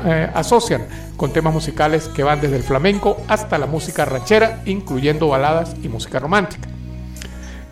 eh, 0.05 0.31
asocian 0.35 0.87
con 1.17 1.33
temas 1.33 1.55
musicales 1.55 2.09
que 2.09 2.23
van 2.23 2.41
desde 2.41 2.57
el 2.57 2.63
flamenco 2.63 3.17
hasta 3.29 3.59
la 3.59 3.67
música 3.67 4.05
ranchera, 4.05 4.63
incluyendo 4.67 5.29
baladas 5.29 5.75
y 5.83 5.89
música 5.89 6.19
romántica. 6.19 6.69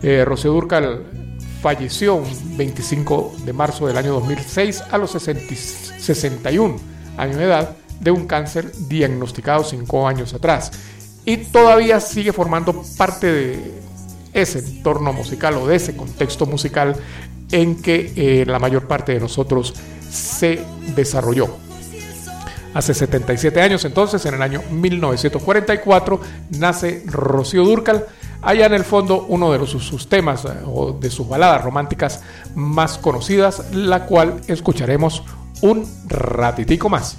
Eh, 0.01 0.23
Rocío 0.25 0.51
Durcal 0.51 1.03
falleció 1.61 2.15
un 2.15 2.57
25 2.57 3.33
de 3.45 3.53
marzo 3.53 3.87
del 3.87 3.97
año 3.97 4.13
2006 4.13 4.83
a 4.91 4.97
los 4.97 5.11
61 5.11 6.75
años 7.17 7.37
de 7.37 7.43
edad 7.43 7.75
de 7.99 8.11
un 8.11 8.25
cáncer 8.25 8.71
diagnosticado 8.89 9.63
cinco 9.63 10.07
años 10.07 10.33
atrás 10.33 10.71
y 11.25 11.37
todavía 11.37 12.01
sigue 12.01 12.33
formando 12.33 12.83
parte 12.97 13.31
de 13.31 13.81
ese 14.33 14.59
entorno 14.59 15.13
musical 15.13 15.55
o 15.55 15.67
de 15.67 15.77
ese 15.77 15.95
contexto 15.95 16.45
musical 16.45 16.95
en 17.53 17.81
que 17.81 18.11
eh, 18.15 18.45
la 18.45 18.59
mayor 18.59 18.87
parte 18.87 19.13
de 19.13 19.19
nosotros 19.19 19.73
se 20.09 20.59
desarrolló. 20.95 21.55
Hace 22.73 22.95
77 22.95 23.61
años 23.61 23.85
entonces, 23.85 24.25
en 24.25 24.33
el 24.33 24.41
año 24.41 24.61
1944, 24.71 26.19
nace 26.57 27.03
Rocío 27.05 27.63
Durcal. 27.63 28.05
Allá 28.41 28.65
en 28.65 28.73
el 28.73 28.83
fondo, 28.83 29.25
uno 29.29 29.53
de 29.53 29.65
sus 29.67 30.09
temas 30.09 30.43
eh, 30.45 30.49
o 30.65 30.91
de 30.91 31.11
sus 31.11 31.29
baladas 31.29 31.63
románticas 31.63 32.23
más 32.55 32.97
conocidas, 32.97 33.71
la 33.71 34.07
cual 34.07 34.41
escucharemos 34.47 35.23
un 35.61 35.87
ratitico 36.07 36.89
más. 36.89 37.15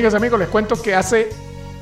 Amigas 0.00 0.14
y 0.14 0.16
amigos, 0.16 0.40
les 0.40 0.48
cuento 0.48 0.80
que 0.80 0.94
hace 0.94 1.28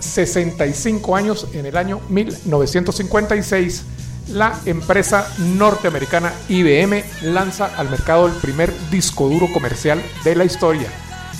65 0.00 1.14
años, 1.14 1.46
en 1.52 1.66
el 1.66 1.76
año 1.76 2.00
1956, 2.08 3.84
la 4.32 4.58
empresa 4.66 5.32
norteamericana 5.38 6.32
IBM 6.48 7.04
lanza 7.22 7.66
al 7.76 7.88
mercado 7.88 8.26
el 8.26 8.32
primer 8.32 8.72
disco 8.90 9.28
duro 9.28 9.46
comercial 9.52 10.02
de 10.24 10.34
la 10.34 10.44
historia. 10.44 10.88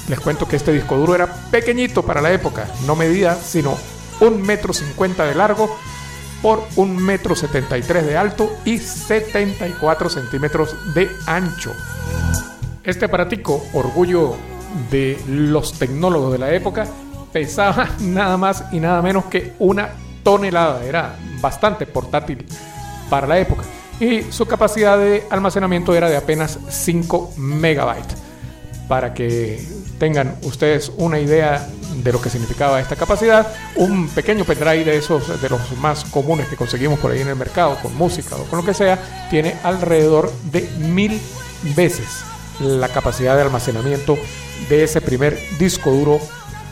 Les 0.07 0.20
cuento 0.20 0.47
que 0.47 0.55
este 0.55 0.72
disco 0.72 0.97
duro 0.97 1.16
era 1.16 1.26
pequeñito 1.51 2.05
para 2.05 2.20
la 2.20 2.31
época, 2.31 2.68
no 2.87 2.95
medía 2.95 3.35
sino 3.35 3.76
un 4.20 4.41
metro 4.41 4.72
cincuenta 4.72 5.24
de 5.24 5.35
largo 5.35 5.76
por 6.41 6.62
un 6.76 6.97
metro 6.97 7.35
setenta 7.35 7.76
y 7.76 7.83
tres 7.83 8.07
de 8.07 8.16
alto 8.16 8.57
y 8.64 8.79
74 8.79 10.11
centímetros 10.11 10.76
de 10.95 11.11
ancho. 11.26 11.72
Este 12.85 13.07
aparatico, 13.07 13.66
orgullo 13.72 14.37
de 14.91 15.19
los 15.27 15.73
tecnólogos 15.73 16.33
de 16.33 16.39
la 16.39 16.53
época 16.53 16.87
pesaba 17.33 17.91
nada 18.01 18.37
más 18.37 18.64
y 18.73 18.81
nada 18.81 19.03
menos 19.03 19.27
que 19.27 19.55
una 19.59 19.91
tonelada. 20.23 20.85
Era 20.85 21.16
bastante 21.41 21.87
portátil 21.87 22.47
para 23.09 23.27
la 23.27 23.39
época. 23.39 23.62
Y 24.01 24.23
su 24.31 24.47
capacidad 24.47 24.97
de 24.97 25.25
almacenamiento 25.31 25.95
era 25.95 26.09
de 26.09 26.16
apenas 26.16 26.59
5 26.69 27.35
megabytes. 27.37 28.16
Para 28.87 29.12
que 29.12 29.62
tengan 29.99 30.37
ustedes 30.43 30.93
una 30.97 31.19
idea 31.19 31.69
de 32.03 32.12
lo 32.12 32.21
que 32.21 32.31
significaba 32.31 32.81
esta 32.81 32.95
capacidad, 32.95 33.53
un 33.75 34.09
pequeño 34.09 34.45
pendrive 34.45 34.85
de 34.85 34.97
esos 34.97 35.43
de 35.43 35.49
los 35.49 35.77
más 35.79 36.05
comunes 36.05 36.47
que 36.49 36.57
conseguimos 36.57 36.99
por 37.01 37.11
ahí 37.11 37.21
en 37.21 37.29
el 37.29 37.37
mercado, 37.37 37.77
con 37.83 37.97
música 37.97 38.37
o 38.37 38.45
con 38.45 38.61
lo 38.61 38.64
que 38.64 38.75
sea, 38.75 39.27
tiene 39.31 39.57
alrededor 39.64 40.33
de 40.53 40.69
mil 40.79 41.21
veces 41.75 42.07
la 42.61 42.88
capacidad 42.88 43.36
de 43.36 43.42
almacenamiento 43.42 44.16
de 44.68 44.84
ese 44.84 45.00
primer 45.00 45.38
disco 45.59 45.90
duro 45.90 46.20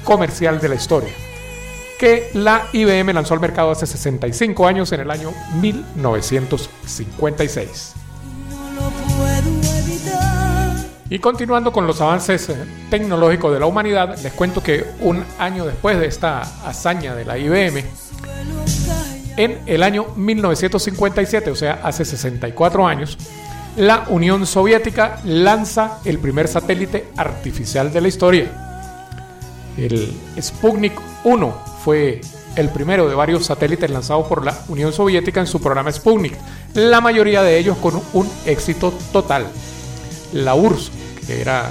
comercial 0.04 0.60
de 0.60 0.68
la 0.68 0.74
historia, 0.74 1.12
que 1.98 2.30
la 2.34 2.68
IBM 2.72 3.12
lanzó 3.12 3.32
al 3.34 3.40
mercado 3.40 3.70
hace 3.70 3.86
65 3.86 4.66
años 4.66 4.92
en 4.92 5.00
el 5.00 5.10
año 5.10 5.32
1956. 5.60 7.94
Y 11.08 11.20
continuando 11.20 11.72
con 11.72 11.86
los 11.86 12.00
avances 12.00 12.48
eh, 12.48 12.56
tecnológicos 12.90 13.52
de 13.52 13.60
la 13.60 13.66
humanidad, 13.66 14.18
les 14.22 14.32
cuento 14.32 14.60
que 14.60 14.84
un 15.00 15.24
año 15.38 15.64
después 15.64 16.00
de 16.00 16.06
esta 16.06 16.40
hazaña 16.40 17.14
de 17.14 17.24
la 17.24 17.38
IBM, 17.38 17.84
en 19.36 19.60
el 19.66 19.84
año 19.84 20.06
1957, 20.16 21.50
o 21.50 21.54
sea, 21.54 21.80
hace 21.84 22.04
64 22.04 22.86
años, 22.86 23.16
la 23.76 24.06
Unión 24.08 24.46
Soviética 24.46 25.20
lanza 25.24 25.98
el 26.04 26.18
primer 26.18 26.48
satélite 26.48 27.08
artificial 27.16 27.92
de 27.92 28.00
la 28.00 28.08
historia. 28.08 28.50
El 29.76 30.12
Sputnik 30.40 30.94
1 31.24 31.64
fue 31.84 32.20
el 32.56 32.70
primero 32.70 33.06
de 33.08 33.14
varios 33.14 33.44
satélites 33.44 33.90
lanzados 33.90 34.26
por 34.26 34.44
la 34.44 34.58
Unión 34.68 34.92
Soviética 34.92 35.40
en 35.40 35.46
su 35.46 35.60
programa 35.60 35.92
Sputnik, 35.92 36.34
la 36.74 37.02
mayoría 37.02 37.42
de 37.42 37.58
ellos 37.58 37.76
con 37.76 38.00
un 38.14 38.30
éxito 38.46 38.94
total. 39.12 39.46
La 40.32 40.54
URSS, 40.54 40.90
que 41.26 41.40
era 41.40 41.70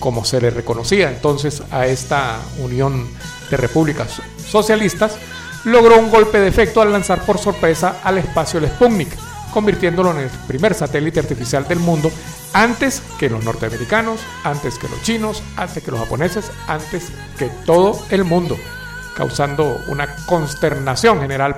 como 0.00 0.24
se 0.24 0.40
le 0.40 0.50
reconocía 0.50 1.10
entonces 1.10 1.62
a 1.70 1.86
esta 1.86 2.40
Unión 2.60 3.06
de 3.50 3.56
Repúblicas 3.58 4.22
Socialistas, 4.48 5.16
logró 5.64 5.98
un 5.98 6.10
golpe 6.10 6.40
de 6.40 6.48
efecto 6.48 6.80
al 6.80 6.92
lanzar 6.92 7.24
por 7.26 7.38
sorpresa 7.38 8.00
al 8.02 8.18
espacio 8.18 8.58
el 8.58 8.68
Sputnik 8.68 9.10
convirtiéndolo 9.52 10.10
en 10.12 10.18
el 10.18 10.28
primer 10.46 10.74
satélite 10.74 11.20
artificial 11.20 11.66
del 11.68 11.78
mundo 11.78 12.10
antes 12.52 13.02
que 13.18 13.30
los 13.30 13.44
norteamericanos, 13.44 14.20
antes 14.44 14.78
que 14.78 14.88
los 14.88 15.02
chinos, 15.02 15.42
antes 15.56 15.82
que 15.82 15.90
los 15.90 16.00
japoneses, 16.00 16.50
antes 16.66 17.08
que 17.38 17.48
todo 17.64 17.98
el 18.10 18.24
mundo, 18.24 18.56
causando 19.16 19.78
una 19.88 20.08
consternación 20.26 21.20
general, 21.20 21.56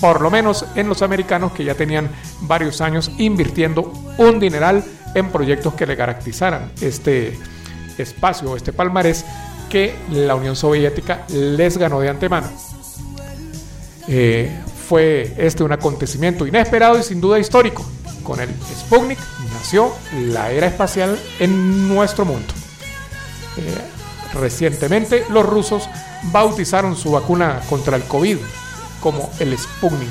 por 0.00 0.20
lo 0.20 0.30
menos 0.30 0.66
en 0.74 0.88
los 0.88 1.02
americanos 1.02 1.52
que 1.52 1.64
ya 1.64 1.74
tenían 1.74 2.10
varios 2.42 2.80
años 2.80 3.10
invirtiendo 3.18 3.92
un 4.18 4.38
dineral 4.38 4.84
en 5.14 5.30
proyectos 5.30 5.74
que 5.74 5.86
le 5.86 5.94
garantizaran 5.94 6.70
este 6.80 7.38
espacio, 7.96 8.56
este 8.56 8.72
palmarés 8.72 9.24
que 9.70 9.96
la 10.10 10.34
Unión 10.34 10.54
Soviética 10.54 11.24
les 11.28 11.78
ganó 11.78 12.00
de 12.00 12.08
antemano. 12.10 12.48
Eh, 14.08 14.50
fue 14.88 15.34
este 15.36 15.62
un 15.62 15.72
acontecimiento 15.72 16.46
inesperado 16.46 16.98
y 16.98 17.02
sin 17.02 17.20
duda 17.20 17.38
histórico. 17.38 17.84
Con 18.22 18.40
el 18.40 18.48
Sputnik 18.74 19.18
nació 19.52 19.92
la 20.12 20.50
era 20.50 20.66
espacial 20.66 21.18
en 21.38 21.88
nuestro 21.88 22.24
mundo. 22.24 22.52
Eh, 23.58 23.96
Recientemente 24.34 25.24
los 25.30 25.46
rusos 25.46 25.88
bautizaron 26.32 26.96
su 26.96 27.12
vacuna 27.12 27.60
contra 27.68 27.96
el 27.96 28.04
COVID 28.04 28.38
como 29.00 29.30
el 29.38 29.56
Sputnik 29.56 30.08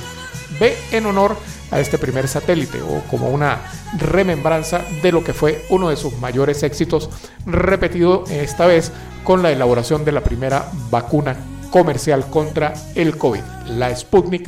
B 0.60 0.76
en 0.92 1.06
honor 1.06 1.36
a 1.72 1.80
este 1.80 1.98
primer 1.98 2.28
satélite 2.28 2.82
o 2.82 3.02
como 3.10 3.30
una 3.30 3.62
remembranza 3.98 4.82
de 5.02 5.12
lo 5.12 5.24
que 5.24 5.34
fue 5.34 5.66
uno 5.70 5.90
de 5.90 5.98
sus 5.98 6.18
mayores 6.20 6.64
éxitos, 6.64 7.10
repetido 7.46 8.24
esta 8.30 8.66
vez 8.66 8.92
con 9.24 9.44
la 9.44 9.52
elaboración 9.52 10.06
de 10.06 10.12
la 10.12 10.24
primera 10.24 10.72
vacuna 10.90 11.36
comercial 11.72 12.30
contra 12.30 12.74
el 12.96 13.18
COVID, 13.18 13.42
la 13.68 13.96
Sputnik 13.96 14.48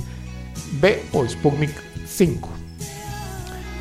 B 0.74 1.03
o 1.13 1.28
Sputnik 1.28 1.72
5. 2.05 2.49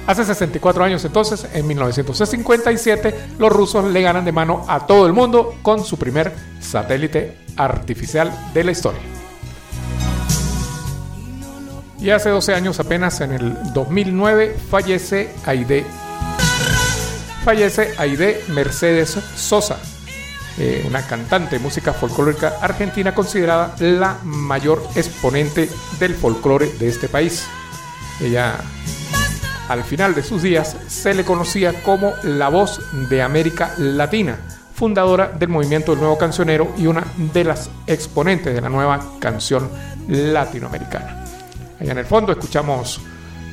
Hace 0.07 0.25
64 0.25 0.85
años 0.85 1.05
entonces, 1.05 1.47
en 1.53 1.67
1957, 1.67 3.15
los 3.39 3.53
rusos 3.53 3.85
le 3.85 4.03
ganan 4.03 4.25
de 4.25 4.31
mano 4.31 4.65
a 4.69 4.87
todo 4.87 5.07
el 5.07 5.13
mundo 5.13 5.57
con 5.63 5.85
su 5.85 5.99
primer 5.99 6.33
satélite 6.61 7.39
artificial 7.57 8.33
de 8.55 8.65
la 8.65 8.71
historia. 8.71 9.01
Y 11.99 12.11
hace 12.11 12.31
12 12.31 12.55
años 12.55 12.79
apenas, 12.79 13.21
en 13.21 13.33
el 13.33 13.73
2009, 13.73 14.57
fallece 14.71 15.31
Aide. 15.45 15.85
Fallece 17.45 17.95
Aide 17.99 18.45
Mercedes 18.49 19.19
Sosa, 19.35 19.81
eh, 20.59 20.85
una 20.87 21.07
cantante 21.07 21.57
de 21.57 21.63
música 21.63 21.93
folclórica 21.93 22.55
argentina 22.61 23.15
considerada 23.15 23.75
la 23.79 24.19
mayor 24.25 24.83
exponente 24.95 25.69
del 25.99 26.15
folclore 26.15 26.73
de 26.79 26.89
este 26.89 27.09
país. 27.09 27.47
Ella 28.21 28.57
al 29.69 29.85
final 29.85 30.15
de 30.15 30.23
sus 30.23 30.43
días 30.43 30.77
se 30.87 31.13
le 31.13 31.25
conocía 31.25 31.83
como 31.83 32.15
la 32.23 32.49
voz 32.49 32.81
de 33.11 33.21
América 33.21 33.75
Latina, 33.77 34.39
fundadora 34.75 35.29
del 35.29 35.49
movimiento 35.51 35.93
del 35.93 36.01
nuevo 36.01 36.17
cancionero 36.17 36.73
y 36.79 36.87
una 36.87 37.05
de 37.17 37.45
las 37.45 37.69
exponentes 37.87 38.55
de 38.55 38.61
la 38.61 38.69
nueva 38.71 39.05
canción 39.19 39.69
latinoamericana. 40.09 41.25
Allá 41.79 41.93
en 41.93 41.99
el 41.99 42.07
fondo 42.07 42.33
escuchamos 42.33 43.01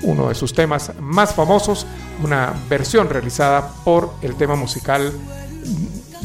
uno 0.04 0.30
de 0.30 0.36
sus 0.36 0.54
temas 0.54 0.92
más 1.00 1.34
famosos, 1.34 1.86
una 2.24 2.54
versión 2.70 3.10
realizada 3.10 3.68
por 3.84 4.14
el 4.22 4.36
tema 4.36 4.56
musical 4.56 5.12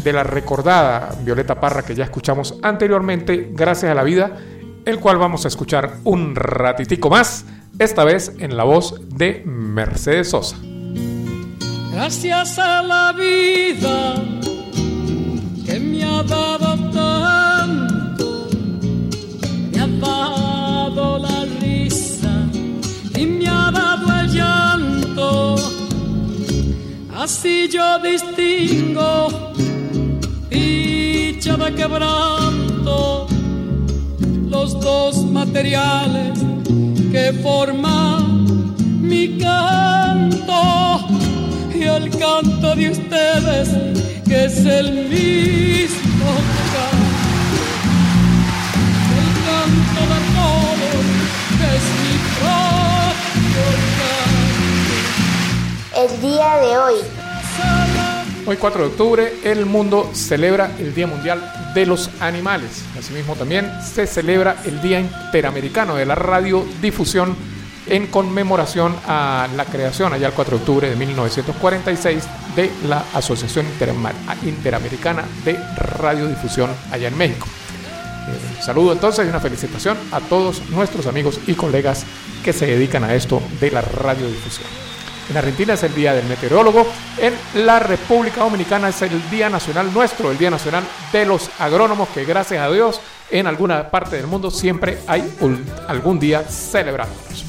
de 0.03 0.13
la 0.13 0.23
recordada 0.23 1.15
Violeta 1.23 1.61
Parra 1.61 1.83
que 1.83 1.95
ya 1.95 2.05
escuchamos 2.05 2.55
anteriormente, 2.63 3.51
Gracias 3.53 3.91
a 3.91 3.95
la 3.95 4.03
Vida, 4.03 4.37
el 4.85 5.01
cual 5.01 5.19
vamos 5.19 5.45
a 5.45 5.49
escuchar 5.49 5.97
un 6.05 6.35
ratitico 6.35 7.11
más 7.11 7.45
esta 7.79 8.05
vez 8.05 8.33
en 8.39 8.57
la 8.57 8.65
voz 8.65 9.01
de 9.09 9.43
Mercedes 9.45 10.31
Sosa. 10.31 10.57
Gracias 11.93 12.59
a 12.59 12.83
la 12.83 13.13
vida 13.13 14.15
que 15.67 15.81
me 15.81 16.05
ha 16.05 16.23
dado 16.23 16.77
tanto, 16.91 18.49
me 19.73 19.81
ha 19.81 19.87
dado 19.87 21.19
la 21.19 21.45
risa 21.61 22.31
y 23.15 23.27
me 23.27 23.49
ha 23.49 23.71
dado 23.71 24.21
el 24.21 24.29
llanto. 24.31 25.57
Así 27.15 27.69
yo 27.69 27.99
distingo 27.99 29.53
dicha 31.39 31.57
de 31.57 31.73
quebranto 31.73 33.29
los 34.51 34.81
dos 34.81 35.25
materiales 35.27 36.37
que 37.13 37.33
forma 37.45 38.19
mi 39.01 39.39
canto 39.39 40.99
y 41.73 41.83
el 41.85 42.11
canto 42.19 42.75
de 42.75 42.91
ustedes 42.91 43.69
que 44.27 44.47
es 44.47 44.65
el 44.65 45.09
mismo 45.09 46.33
canto, 46.75 47.63
el 49.21 49.31
canto 49.47 50.01
de 50.13 50.21
todos 50.35 51.07
que 51.59 51.69
es 51.79 51.87
mi 52.03 52.15
propio 52.41 53.67
canto. 54.01 54.97
El 56.03 56.11
día 56.21 56.51
de 56.57 56.71
hoy. 56.79 57.18
Hoy 58.49 58.57
4 58.57 58.81
de 58.81 58.89
octubre 58.89 59.35
el 59.45 59.67
mundo 59.67 60.11
celebra 60.15 60.71
el 60.79 60.95
Día 60.95 61.07
Mundial 61.07 61.53
de 61.75 61.85
los 61.85 62.09
Animales. 62.19 62.83
Asimismo 62.99 63.37
también 63.37 63.71
se 63.83 64.07
celebra 64.07 64.57
el 64.65 64.81
Día 64.81 65.01
Interamericano 65.01 65.97
de 65.97 66.07
la 66.07 66.15
Radiodifusión 66.15 67.37
en 67.87 68.07
conmemoración 68.07 68.97
a 69.07 69.49
la 69.55 69.67
creación 69.67 70.15
allá 70.15 70.29
el 70.29 70.33
4 70.33 70.57
de 70.57 70.63
octubre 70.63 70.89
de 70.89 70.97
1946 70.97 72.25
de 72.57 72.71
la 72.89 73.05
Asociación 73.13 73.67
Interamericana 74.47 75.25
de 75.45 75.59
Radiodifusión 75.77 76.71
allá 76.91 77.09
en 77.09 77.19
México. 77.19 77.47
Eh, 77.47 78.63
saludo 78.63 78.95
entonces 78.95 79.27
y 79.27 79.29
una 79.29 79.41
felicitación 79.41 79.99
a 80.11 80.21
todos 80.21 80.63
nuestros 80.71 81.07
amigos 81.07 81.39
y 81.47 81.53
colegas 81.53 82.07
que 82.43 82.55
se 82.55 82.65
dedican 82.65 83.05
a 83.05 83.15
esto 83.15 83.43
de 83.61 83.73
la 83.73 83.83
radiodifusión. 83.83 84.88
En 85.31 85.37
Argentina 85.37 85.75
es 85.75 85.83
el 85.83 85.95
Día 85.95 86.15
del 86.15 86.27
Meteorólogo. 86.27 86.87
En 87.19 87.35
la 87.67 87.79
República 87.79 88.41
Dominicana 88.41 88.89
es 88.89 89.03
el 89.03 89.31
Día 89.31 89.51
Nacional 89.51 89.93
nuestro, 89.93 90.31
el 90.31 90.39
Día 90.39 90.51
Nacional 90.51 90.85
de 91.13 91.27
los 91.27 91.51
Agrónomos, 91.59 92.09
que 92.09 92.25
gracias 92.25 92.63
a 92.63 92.71
Dios 92.71 93.01
en 93.31 93.47
alguna 93.47 93.91
parte 93.91 94.17
del 94.17 94.27
mundo 94.27 94.51
siempre 94.51 94.99
hay 95.07 95.31
algún 95.87 96.19
día 96.19 96.45
celebrándolos. 96.45 97.45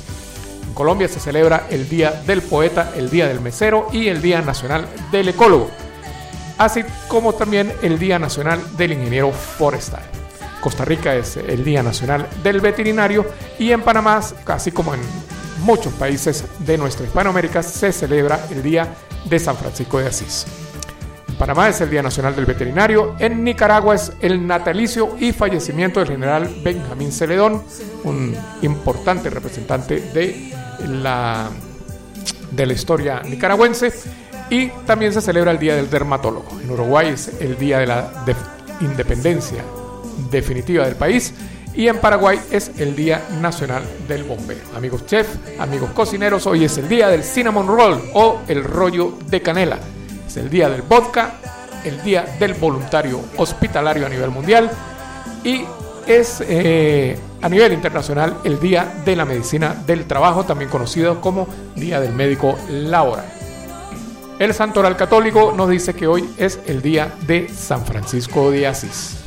En 0.68 0.74
Colombia 0.74 1.08
se 1.08 1.22
celebra 1.22 1.68
el 1.70 1.88
Día 1.88 2.12
del 2.12 2.42
Poeta, 2.42 2.92
el 2.98 3.10
Día 3.10 3.28
del 3.28 3.40
Mesero 3.40 3.88
y 3.94 4.08
el 4.10 4.22
Día 4.22 4.42
Nacional 4.42 4.86
del 5.12 5.30
Ecólogo, 5.30 5.72
así 6.58 6.84
como 7.08 7.34
también 7.34 7.72
el 7.82 7.98
Día 7.98 8.20
Nacional 8.20 8.60
del 8.76 8.94
Ingeniero 8.94 9.32
Forestal. 9.32 10.04
Costa 10.60 10.84
Rica 10.84 11.16
es 11.16 11.38
el 11.38 11.64
Día 11.64 11.82
Nacional 11.82 12.28
del 12.44 12.60
Veterinario 12.60 13.26
y 13.58 13.72
en 13.72 13.82
Panamá, 13.82 14.20
así 14.48 14.72
como 14.72 14.94
en 14.94 15.00
muchos 15.60 15.94
países 15.94 16.44
de 16.60 16.78
nuestra 16.78 17.06
Hispanoamérica 17.06 17.64
se 17.64 17.92
celebra 17.92 18.48
el 18.52 18.64
Día 18.64 18.96
de 19.26 19.40
San 19.40 19.56
Francisco 19.56 20.00
de 20.00 20.08
Asís. 20.08 20.46
En 21.28 21.36
Panamá 21.36 21.70
es 21.70 21.80
el 21.82 21.90
Día 21.90 22.02
Nacional 22.02 22.36
del 22.36 22.46
Veterinario, 22.46 23.16
en 23.20 23.44
Nicaragua 23.44 23.96
es 23.96 24.12
el 24.20 24.46
natalicio 24.46 25.16
y 25.20 25.32
fallecimiento 25.32 26.00
del 26.00 26.10
general 26.10 26.54
Benjamín 26.64 27.12
Celedón, 27.12 27.64
un 28.04 28.36
importante 28.62 29.30
representante 29.30 30.00
de 30.00 30.54
la, 30.88 31.50
de 32.52 32.66
la 32.66 32.74
historia 32.74 33.22
nicaragüense, 33.24 33.94
y 34.50 34.68
también 34.86 35.14
se 35.14 35.22
celebra 35.22 35.52
el 35.52 35.60
Día 35.60 35.76
del 35.76 35.90
Dermatólogo. 35.90 36.60
En 36.62 36.72
Uruguay 36.72 37.10
es 37.10 37.32
el 37.40 37.58
Día 37.58 37.80
de 37.80 37.88
la 37.88 38.26
independencia 38.82 39.64
definitiva 40.32 40.86
del 40.86 40.96
país 40.96 41.34
y 41.74 41.88
en 41.88 41.98
Paraguay 42.00 42.40
es 42.52 42.72
el 42.78 42.96
Día 42.96 43.26
Nacional 43.42 43.84
del 44.08 44.24
Bombero. 44.24 44.62
Amigos 44.76 45.06
chef, 45.06 45.28
amigos 45.60 45.92
cocineros, 45.92 46.46
hoy 46.48 46.66
es 46.66 46.78
el 46.78 46.90
día 46.90 47.08
del 47.08 47.24
cinnamon 47.24 47.68
roll 47.68 48.02
o 48.14 48.42
el 48.48 48.64
rollo 48.64 49.18
de 49.28 49.42
canela. 49.42 49.80
Es 50.28 50.38
el 50.38 50.50
día 50.50 50.70
del 50.70 50.82
vodka, 50.82 51.36
el 51.84 52.02
día 52.04 52.26
del 52.40 52.54
voluntario 52.56 53.22
hospitalario 53.38 54.06
a 54.06 54.10
nivel 54.10 54.30
mundial 54.30 54.70
y 55.44 55.64
es 56.08 56.44
eh, 56.48 57.18
a 57.42 57.50
nivel 57.50 57.74
internacional 57.74 58.38
el 58.44 58.60
Día 58.60 59.02
de 59.06 59.16
la 59.16 59.26
Medicina 59.26 59.76
del 59.86 60.06
Trabajo, 60.06 60.44
también 60.44 60.70
conocido 60.70 61.22
como 61.22 61.48
Día 61.76 62.00
del 62.00 62.14
Médico 62.14 62.58
Laboral. 62.70 63.26
El 64.40 64.54
Santoral 64.54 64.96
Católico 64.96 65.54
nos 65.56 65.70
dice 65.70 65.94
que 65.94 66.08
hoy 66.08 66.30
es 66.38 66.60
el 66.66 66.82
día 66.82 67.14
de 67.28 67.50
San 67.50 67.86
Francisco 67.86 68.52
de 68.52 68.68
Asís. 68.68 69.18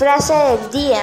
Frase 0.00 0.32
del 0.32 0.70
día. 0.70 1.02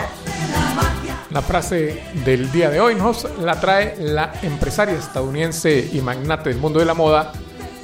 La 1.29 1.43
frase 1.43 2.01
del 2.25 2.51
día 2.51 2.71
de 2.71 2.81
hoy 2.81 2.95
nos 2.95 3.27
la 3.37 3.59
trae 3.59 3.95
la 3.99 4.33
empresaria 4.41 4.95
estadounidense 4.95 5.87
y 5.93 6.01
magnate 6.01 6.49
del 6.49 6.57
mundo 6.57 6.79
de 6.79 6.85
la 6.85 6.95
moda, 6.95 7.31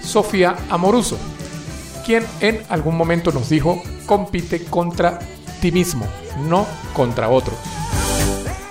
Sofía 0.01 0.55
Amoruso, 0.71 1.19
quien 2.03 2.25
en 2.39 2.63
algún 2.67 2.97
momento 2.97 3.31
nos 3.31 3.49
dijo, 3.49 3.79
compite 4.07 4.65
contra 4.65 5.19
ti 5.61 5.71
mismo, 5.71 6.07
no 6.49 6.65
contra 6.95 7.29
otro. 7.29 7.53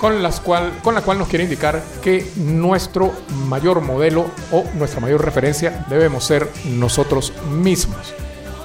Con, 0.00 0.20
las 0.20 0.40
cual, 0.40 0.72
con 0.82 0.96
la 0.96 1.02
cual 1.02 1.20
nos 1.20 1.28
quiere 1.28 1.44
indicar 1.44 1.80
que 2.02 2.28
nuestro 2.34 3.12
mayor 3.46 3.82
modelo 3.82 4.26
o 4.50 4.64
nuestra 4.74 4.98
mayor 4.98 5.24
referencia 5.24 5.86
debemos 5.88 6.24
ser 6.24 6.50
nosotros 6.64 7.32
mismos. 7.52 8.12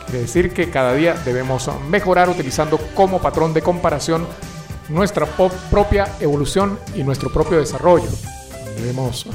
Quiere 0.08 0.22
decir 0.22 0.54
que 0.54 0.70
cada 0.70 0.94
día 0.94 1.16
debemos 1.26 1.70
mejorar 1.90 2.30
utilizando 2.30 2.78
como 2.96 3.20
patrón 3.20 3.54
de 3.54 3.62
comparación 3.62 4.26
nuestra 4.88 5.26
propia 5.26 6.08
evolución 6.22 6.80
y 6.96 7.04
nuestro 7.04 7.30
propio 7.30 7.60
desarrollo. 7.60 8.08
Debemos 8.78 9.28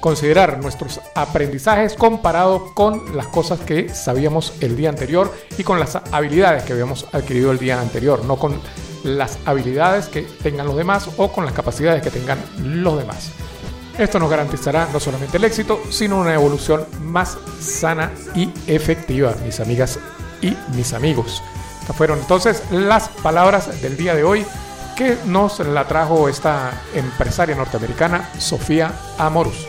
considerar 0.00 0.62
nuestros 0.62 1.00
aprendizajes 1.14 1.94
comparados 1.94 2.72
con 2.74 3.16
las 3.16 3.26
cosas 3.28 3.60
que 3.60 3.88
sabíamos 3.88 4.52
el 4.60 4.76
día 4.76 4.90
anterior 4.90 5.34
y 5.56 5.64
con 5.64 5.80
las 5.80 5.96
habilidades 6.12 6.64
que 6.64 6.74
habíamos 6.74 7.06
adquirido 7.12 7.50
el 7.50 7.58
día 7.58 7.80
anterior, 7.80 8.22
no 8.26 8.36
con 8.36 8.60
las 9.04 9.38
habilidades 9.46 10.08
que 10.08 10.22
tengan 10.42 10.66
los 10.66 10.76
demás 10.76 11.08
o 11.16 11.32
con 11.32 11.46
las 11.46 11.54
capacidades 11.54 12.02
que 12.02 12.10
tengan 12.10 12.38
los 12.62 12.98
demás. 12.98 13.30
Esto 13.96 14.18
nos 14.18 14.30
garantizará 14.30 14.88
no 14.92 15.00
solamente 15.00 15.38
el 15.38 15.44
éxito, 15.44 15.80
sino 15.90 16.20
una 16.20 16.34
evolución 16.34 16.84
más 17.02 17.38
sana 17.60 18.12
y 18.34 18.52
efectiva, 18.66 19.34
mis 19.44 19.58
amigas 19.58 19.98
y 20.42 20.56
mis 20.74 20.92
amigos. 20.92 21.42
Estas 21.80 21.96
fueron 21.96 22.18
entonces 22.18 22.62
las 22.70 23.08
palabras 23.08 23.80
del 23.80 23.96
día 23.96 24.14
de 24.14 24.24
hoy 24.24 24.44
que 24.96 25.16
nos 25.26 25.60
la 25.60 25.86
trajo 25.86 26.28
esta 26.28 26.72
empresaria 26.94 27.54
norteamericana, 27.54 28.30
Sofía 28.38 28.92
Amorus. 29.16 29.66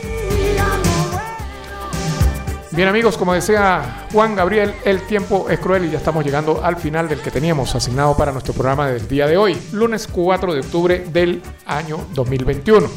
Bien 2.72 2.88
amigos, 2.88 3.18
como 3.18 3.34
decía 3.34 4.08
Juan 4.14 4.36
Gabriel, 4.36 4.74
el 4.86 5.02
tiempo 5.02 5.50
es 5.50 5.60
cruel 5.60 5.86
y 5.86 5.92
ya 5.92 5.98
estamos 5.98 6.24
llegando 6.24 6.64
al 6.64 6.78
final 6.78 7.10
del 7.10 7.20
que 7.20 7.30
teníamos 7.30 7.76
asignado 7.76 8.16
para 8.16 8.32
nuestro 8.32 8.54
programa 8.54 8.88
del 8.88 9.08
día 9.08 9.28
de 9.28 9.38
hoy, 9.38 9.62
lunes 9.74 10.08
4 10.08 10.54
de 10.54 10.62
octubre 10.62 11.06
del 11.12 11.42
año 11.66 12.00
2021. 12.14 12.88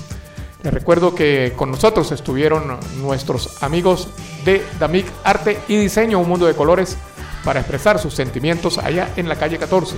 Les 0.63 0.73
recuerdo 0.73 1.15
que 1.15 1.53
con 1.57 1.71
nosotros 1.71 2.13
estuvieron 2.13 2.79
nuestros 3.01 3.63
amigos 3.63 4.09
de 4.45 4.65
Damic 4.79 5.07
Arte 5.25 5.59
y 5.67 5.77
Diseño, 5.77 6.21
un 6.21 6.29
mundo 6.29 6.47
de 6.47 6.55
colores, 6.55 6.97
para 7.45 7.61
expresar 7.61 7.99
sus 7.99 8.15
sentimientos 8.15 8.79
allá 8.79 9.11
en 9.17 9.29
la 9.29 9.37
calle 9.37 9.59
14, 9.59 9.97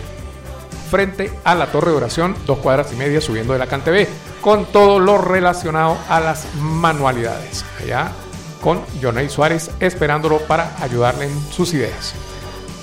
frente 0.90 1.32
a 1.44 1.54
la 1.54 1.66
torre 1.66 1.90
de 1.90 1.96
oración, 1.96 2.36
dos 2.46 2.58
cuadras 2.58 2.92
y 2.92 2.96
media 2.96 3.20
subiendo 3.20 3.52
de 3.52 3.58
la 3.58 3.66
CanTV, 3.66 4.06
con 4.40 4.66
todo 4.66 4.98
lo 4.98 5.18
relacionado 5.18 5.96
a 6.08 6.20
las 6.20 6.46
manualidades. 6.54 7.64
Allá 7.80 8.12
con 8.60 8.80
Jonay 9.02 9.28
Suárez 9.28 9.70
esperándolo 9.78 10.38
para 10.46 10.74
ayudarle 10.82 11.26
en 11.26 11.52
sus 11.52 11.74
ideas. 11.74 12.14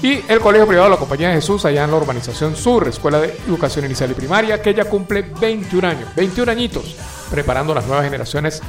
Y 0.03 0.23
el 0.27 0.39
Colegio 0.39 0.67
Privado 0.67 0.89
de 0.89 0.95
la 0.95 0.99
Compañía 0.99 1.29
de 1.29 1.35
Jesús, 1.35 1.63
allá 1.65 1.83
en 1.83 1.91
la 1.91 1.97
Urbanización 1.97 2.55
Sur, 2.55 2.87
Escuela 2.87 3.19
de 3.19 3.37
Educación 3.47 3.85
Inicial 3.85 4.09
y 4.09 4.15
Primaria, 4.15 4.61
que 4.61 4.73
ya 4.73 4.85
cumple 4.85 5.21
21 5.21 5.87
años, 5.87 6.15
21 6.15 6.51
añitos, 6.51 6.95
preparando 7.29 7.73
las 7.75 7.85
nuevas 7.85 8.05
generaciones 8.05 8.61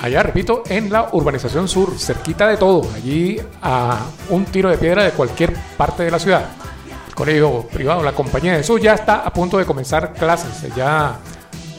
allá, 0.00 0.22
repito, 0.22 0.62
en 0.68 0.90
la 0.90 1.08
Urbanización 1.12 1.68
Sur, 1.68 1.98
cerquita 1.98 2.48
de 2.48 2.56
todo, 2.56 2.88
allí 2.94 3.40
a 3.62 4.06
un 4.30 4.44
tiro 4.44 4.70
de 4.70 4.78
piedra 4.78 5.04
de 5.04 5.10
cualquier 5.12 5.54
parte 5.76 6.04
de 6.04 6.10
la 6.10 6.18
ciudad. 6.18 6.46
El 7.08 7.14
Colegio 7.14 7.66
Privado 7.72 8.02
la 8.02 8.12
Compañía 8.12 8.52
de 8.52 8.58
Jesús 8.58 8.80
ya 8.80 8.94
está 8.94 9.20
a 9.20 9.32
punto 9.32 9.58
de 9.58 9.64
comenzar 9.64 10.12
clases, 10.14 10.74
ya 10.74 11.18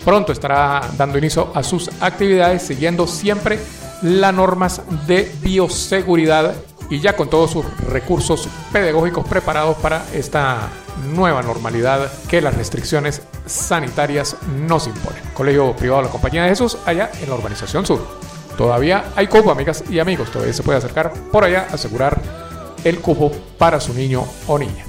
pronto 0.03 0.31
estará 0.31 0.81
dando 0.97 1.17
inicio 1.17 1.51
a 1.53 1.63
sus 1.63 1.89
actividades, 2.01 2.63
siguiendo 2.63 3.07
siempre 3.07 3.59
las 4.01 4.33
normas 4.33 4.81
de 5.07 5.31
bioseguridad 5.41 6.53
y 6.89 6.99
ya 6.99 7.15
con 7.15 7.29
todos 7.29 7.51
sus 7.51 7.65
recursos 7.87 8.47
pedagógicos 8.71 9.27
preparados 9.27 9.77
para 9.77 10.05
esta 10.13 10.69
nueva 11.13 11.41
normalidad 11.43 12.11
que 12.27 12.41
las 12.41 12.55
restricciones 12.55 13.21
sanitarias 13.49 14.35
nos 14.67 14.87
imponen. 14.87 15.21
Colegio 15.33 15.75
Privado 15.75 16.01
de 16.01 16.07
la 16.07 16.11
Compañía 16.11 16.43
de 16.43 16.49
Jesús, 16.49 16.77
allá 16.85 17.11
en 17.21 17.29
la 17.29 17.35
Urbanización 17.35 17.85
Sur. 17.85 18.05
Todavía 18.57 19.05
hay 19.15 19.27
cupo, 19.27 19.51
amigas 19.51 19.83
y 19.89 19.99
amigos, 19.99 20.31
todavía 20.31 20.53
se 20.53 20.63
puede 20.63 20.77
acercar 20.77 21.13
por 21.31 21.43
allá 21.43 21.67
a 21.69 21.75
asegurar 21.75 22.21
el 22.83 22.99
cupo 22.99 23.31
para 23.57 23.79
su 23.79 23.93
niño 23.93 24.25
o 24.47 24.59
niña. 24.59 24.85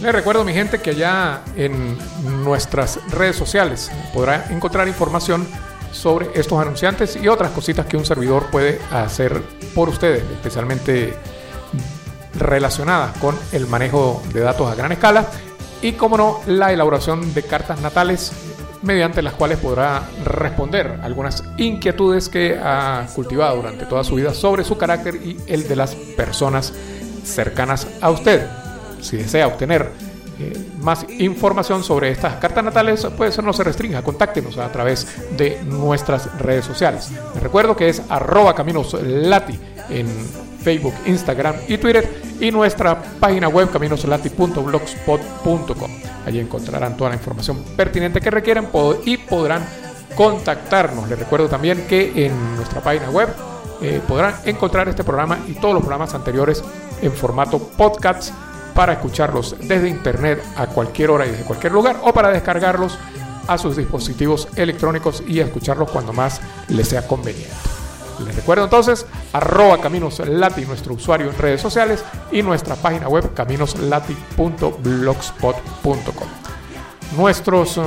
Les 0.00 0.12
recuerdo, 0.12 0.44
mi 0.44 0.52
gente, 0.52 0.80
que 0.80 0.90
allá 0.90 1.42
en 1.56 1.98
nuestras 2.44 3.00
redes 3.10 3.34
sociales 3.34 3.90
podrá 4.14 4.46
encontrar 4.50 4.86
información 4.86 5.46
sobre 5.90 6.28
estos 6.34 6.60
anunciantes 6.60 7.16
y 7.16 7.26
otras 7.26 7.50
cositas 7.50 7.86
que 7.86 7.96
un 7.96 8.04
servidor 8.04 8.46
puede 8.50 8.80
hacer 8.92 9.42
por 9.74 9.88
ustedes, 9.88 10.22
especialmente 10.22 11.14
relacionadas 12.38 13.16
con 13.18 13.36
el 13.50 13.66
manejo 13.66 14.22
de 14.32 14.40
datos 14.40 14.70
a 14.70 14.76
gran 14.76 14.92
escala 14.92 15.26
y, 15.82 15.92
como 15.92 16.16
no, 16.16 16.40
la 16.46 16.72
elaboración 16.72 17.34
de 17.34 17.42
cartas 17.42 17.80
natales 17.80 18.32
mediante 18.82 19.22
las 19.22 19.34
cuales 19.34 19.58
podrá 19.58 20.02
responder 20.24 21.00
algunas 21.02 21.42
inquietudes 21.56 22.28
que 22.28 22.58
ha 22.62 23.06
cultivado 23.14 23.56
durante 23.56 23.86
toda 23.86 24.04
su 24.04 24.14
vida 24.16 24.32
sobre 24.34 24.64
su 24.64 24.76
carácter 24.76 25.16
y 25.16 25.36
el 25.46 25.66
de 25.66 25.76
las 25.76 25.94
personas 25.94 26.72
cercanas 27.24 27.86
a 28.00 28.10
usted. 28.10 28.46
Si 29.00 29.16
desea 29.16 29.46
obtener 29.46 29.90
eh, 30.40 30.52
más 30.80 31.04
información 31.18 31.82
sobre 31.82 32.10
estas 32.10 32.36
cartas 32.36 32.62
natales, 32.62 33.06
pues 33.16 33.42
no 33.42 33.52
se 33.52 33.64
restrinja, 33.64 34.02
contáctenos 34.02 34.56
a 34.58 34.70
través 34.70 35.06
de 35.36 35.60
nuestras 35.64 36.38
redes 36.38 36.64
sociales. 36.64 37.10
Les 37.34 37.42
recuerdo 37.42 37.76
que 37.76 37.88
es 37.88 38.02
arroba 38.08 38.54
en 39.90 40.06
Facebook, 40.62 40.94
Instagram 41.06 41.56
y 41.68 41.78
Twitter 41.78 42.28
y 42.40 42.50
nuestra 42.50 43.00
página 43.20 43.48
web 43.48 43.70
caminoslati.blogspot.com. 43.70 45.90
Allí 46.26 46.40
encontrarán 46.40 46.96
toda 46.96 47.10
la 47.10 47.16
información 47.16 47.62
pertinente 47.76 48.20
que 48.20 48.30
requieran 48.30 48.68
y 49.04 49.16
podrán 49.16 49.64
contactarnos. 50.14 51.08
Les 51.08 51.18
recuerdo 51.18 51.48
también 51.48 51.86
que 51.86 52.26
en 52.26 52.56
nuestra 52.56 52.80
página 52.80 53.10
web 53.10 53.28
eh, 53.80 54.00
podrán 54.06 54.34
encontrar 54.44 54.88
este 54.88 55.04
programa 55.04 55.38
y 55.46 55.54
todos 55.54 55.74
los 55.74 55.82
programas 55.82 56.14
anteriores 56.14 56.62
en 57.00 57.12
formato 57.12 57.58
podcast 57.58 58.34
para 58.74 58.94
escucharlos 58.94 59.56
desde 59.62 59.88
internet 59.88 60.42
a 60.56 60.66
cualquier 60.66 61.10
hora 61.10 61.26
y 61.26 61.30
desde 61.30 61.44
cualquier 61.44 61.72
lugar 61.72 62.00
o 62.02 62.12
para 62.12 62.30
descargarlos 62.30 62.98
a 63.46 63.58
sus 63.58 63.76
dispositivos 63.76 64.48
electrónicos 64.56 65.22
y 65.26 65.40
escucharlos 65.40 65.90
cuando 65.90 66.12
más 66.12 66.40
les 66.68 66.88
sea 66.88 67.06
conveniente. 67.06 67.77
Les 68.24 68.34
recuerdo 68.34 68.64
entonces, 68.64 69.06
arroba 69.32 69.80
caminoslati, 69.80 70.66
nuestro 70.66 70.94
usuario 70.94 71.30
en 71.30 71.38
redes 71.38 71.60
sociales 71.60 72.04
y 72.32 72.42
nuestra 72.42 72.74
página 72.76 73.08
web 73.08 73.32
caminoslati.blogspot.com. 73.34 76.28
Nuestros 77.16 77.76
uh, 77.78 77.82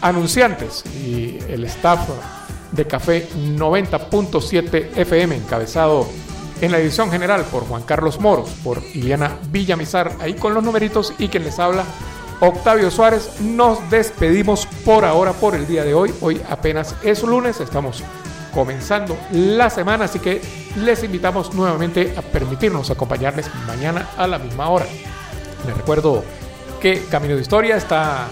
anunciantes 0.00 0.84
y 0.86 1.38
el 1.48 1.64
staff 1.64 2.08
de 2.72 2.86
Café 2.86 3.28
90.7 3.36 4.96
FM 4.96 5.36
encabezado 5.36 6.08
en 6.60 6.72
la 6.72 6.78
edición 6.78 7.10
general 7.10 7.44
por 7.44 7.66
Juan 7.66 7.82
Carlos 7.82 8.20
Moros, 8.20 8.50
por 8.62 8.82
Iliana 8.94 9.38
Villamizar, 9.50 10.12
ahí 10.20 10.34
con 10.34 10.54
los 10.54 10.64
numeritos 10.64 11.12
y 11.18 11.28
quien 11.28 11.44
les 11.44 11.58
habla, 11.58 11.84
Octavio 12.40 12.90
Suárez. 12.90 13.40
Nos 13.40 13.90
despedimos 13.90 14.66
por 14.84 15.04
ahora, 15.04 15.32
por 15.32 15.54
el 15.54 15.66
día 15.66 15.84
de 15.84 15.94
hoy. 15.94 16.12
Hoy 16.20 16.40
apenas 16.48 16.94
es 17.02 17.22
lunes, 17.22 17.60
estamos 17.60 18.02
comenzando 18.54 19.16
la 19.32 19.68
semana, 19.68 20.04
así 20.04 20.18
que 20.20 20.40
les 20.76 21.02
invitamos 21.02 21.52
nuevamente 21.54 22.14
a 22.16 22.22
permitirnos 22.22 22.90
acompañarles 22.90 23.50
mañana 23.66 24.10
a 24.16 24.26
la 24.26 24.38
misma 24.38 24.68
hora. 24.68 24.86
Les 25.66 25.76
recuerdo 25.76 26.22
que 26.80 27.04
Camino 27.10 27.34
de 27.34 27.42
Historia 27.42 27.76
está 27.76 28.28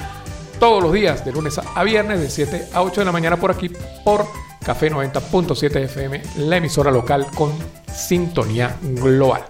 todos 0.59 0.83
los 0.83 0.93
días, 0.93 1.25
de 1.25 1.33
lunes 1.33 1.59
a 1.59 1.83
viernes, 1.83 2.21
de 2.21 2.31
7 2.31 2.69
a 2.73 2.83
8 2.83 3.01
de 3.01 3.05
la 3.05 3.13
mañana 3.13 3.37
por 3.37 3.51
aquí, 3.51 3.71
por 4.05 4.27
Café 4.65 4.93
90.7 4.93 5.85
FM, 5.85 6.23
la 6.37 6.59
emisora 6.59 6.91
local 6.91 7.27
con 7.35 7.53
sintonía 7.93 8.77
global. 8.81 9.45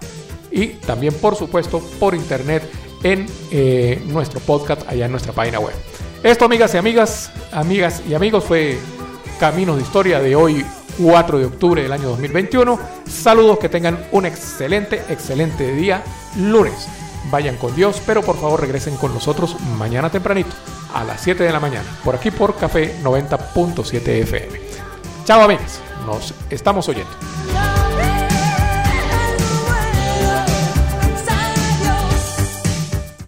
Y 0.51 0.67
también, 0.69 1.13
por 1.13 1.35
supuesto, 1.35 1.81
por 1.99 2.15
internet 2.15 2.63
en 3.03 3.27
eh, 3.51 4.01
nuestro 4.07 4.39
podcast 4.39 4.87
allá 4.87 5.05
en 5.05 5.11
nuestra 5.11 5.33
página 5.33 5.59
web. 5.59 5.75
Esto, 6.23 6.45
amigas 6.45 6.73
y 6.73 6.77
amigas, 6.77 7.31
amigas 7.51 8.01
y 8.07 8.13
amigos, 8.13 8.43
fue 8.43 8.79
Caminos 9.39 9.77
de 9.77 9.83
Historia 9.83 10.19
de 10.19 10.35
hoy, 10.35 10.65
4 10.97 11.39
de 11.39 11.45
octubre 11.45 11.81
del 11.81 11.91
año 11.91 12.09
2021. 12.09 12.79
Saludos, 13.07 13.59
que 13.59 13.69
tengan 13.69 14.05
un 14.11 14.25
excelente, 14.25 15.03
excelente 15.09 15.73
día 15.73 16.03
lunes. 16.37 16.87
Vayan 17.31 17.57
con 17.57 17.75
Dios, 17.75 18.01
pero 18.05 18.21
por 18.21 18.37
favor 18.39 18.61
regresen 18.61 18.97
con 18.97 19.13
nosotros 19.13 19.55
mañana 19.77 20.09
tempranito, 20.09 20.51
a 20.93 21.03
las 21.03 21.21
7 21.21 21.43
de 21.43 21.51
la 21.51 21.59
mañana, 21.59 21.85
por 22.03 22.15
aquí 22.15 22.31
por 22.31 22.55
Café 22.55 22.95
90.7 23.01 24.07
FM. 24.21 24.59
Chao, 25.25 25.41
amigas, 25.41 25.79
nos 26.05 26.33
estamos 26.49 26.87
oyendo. 26.89 27.11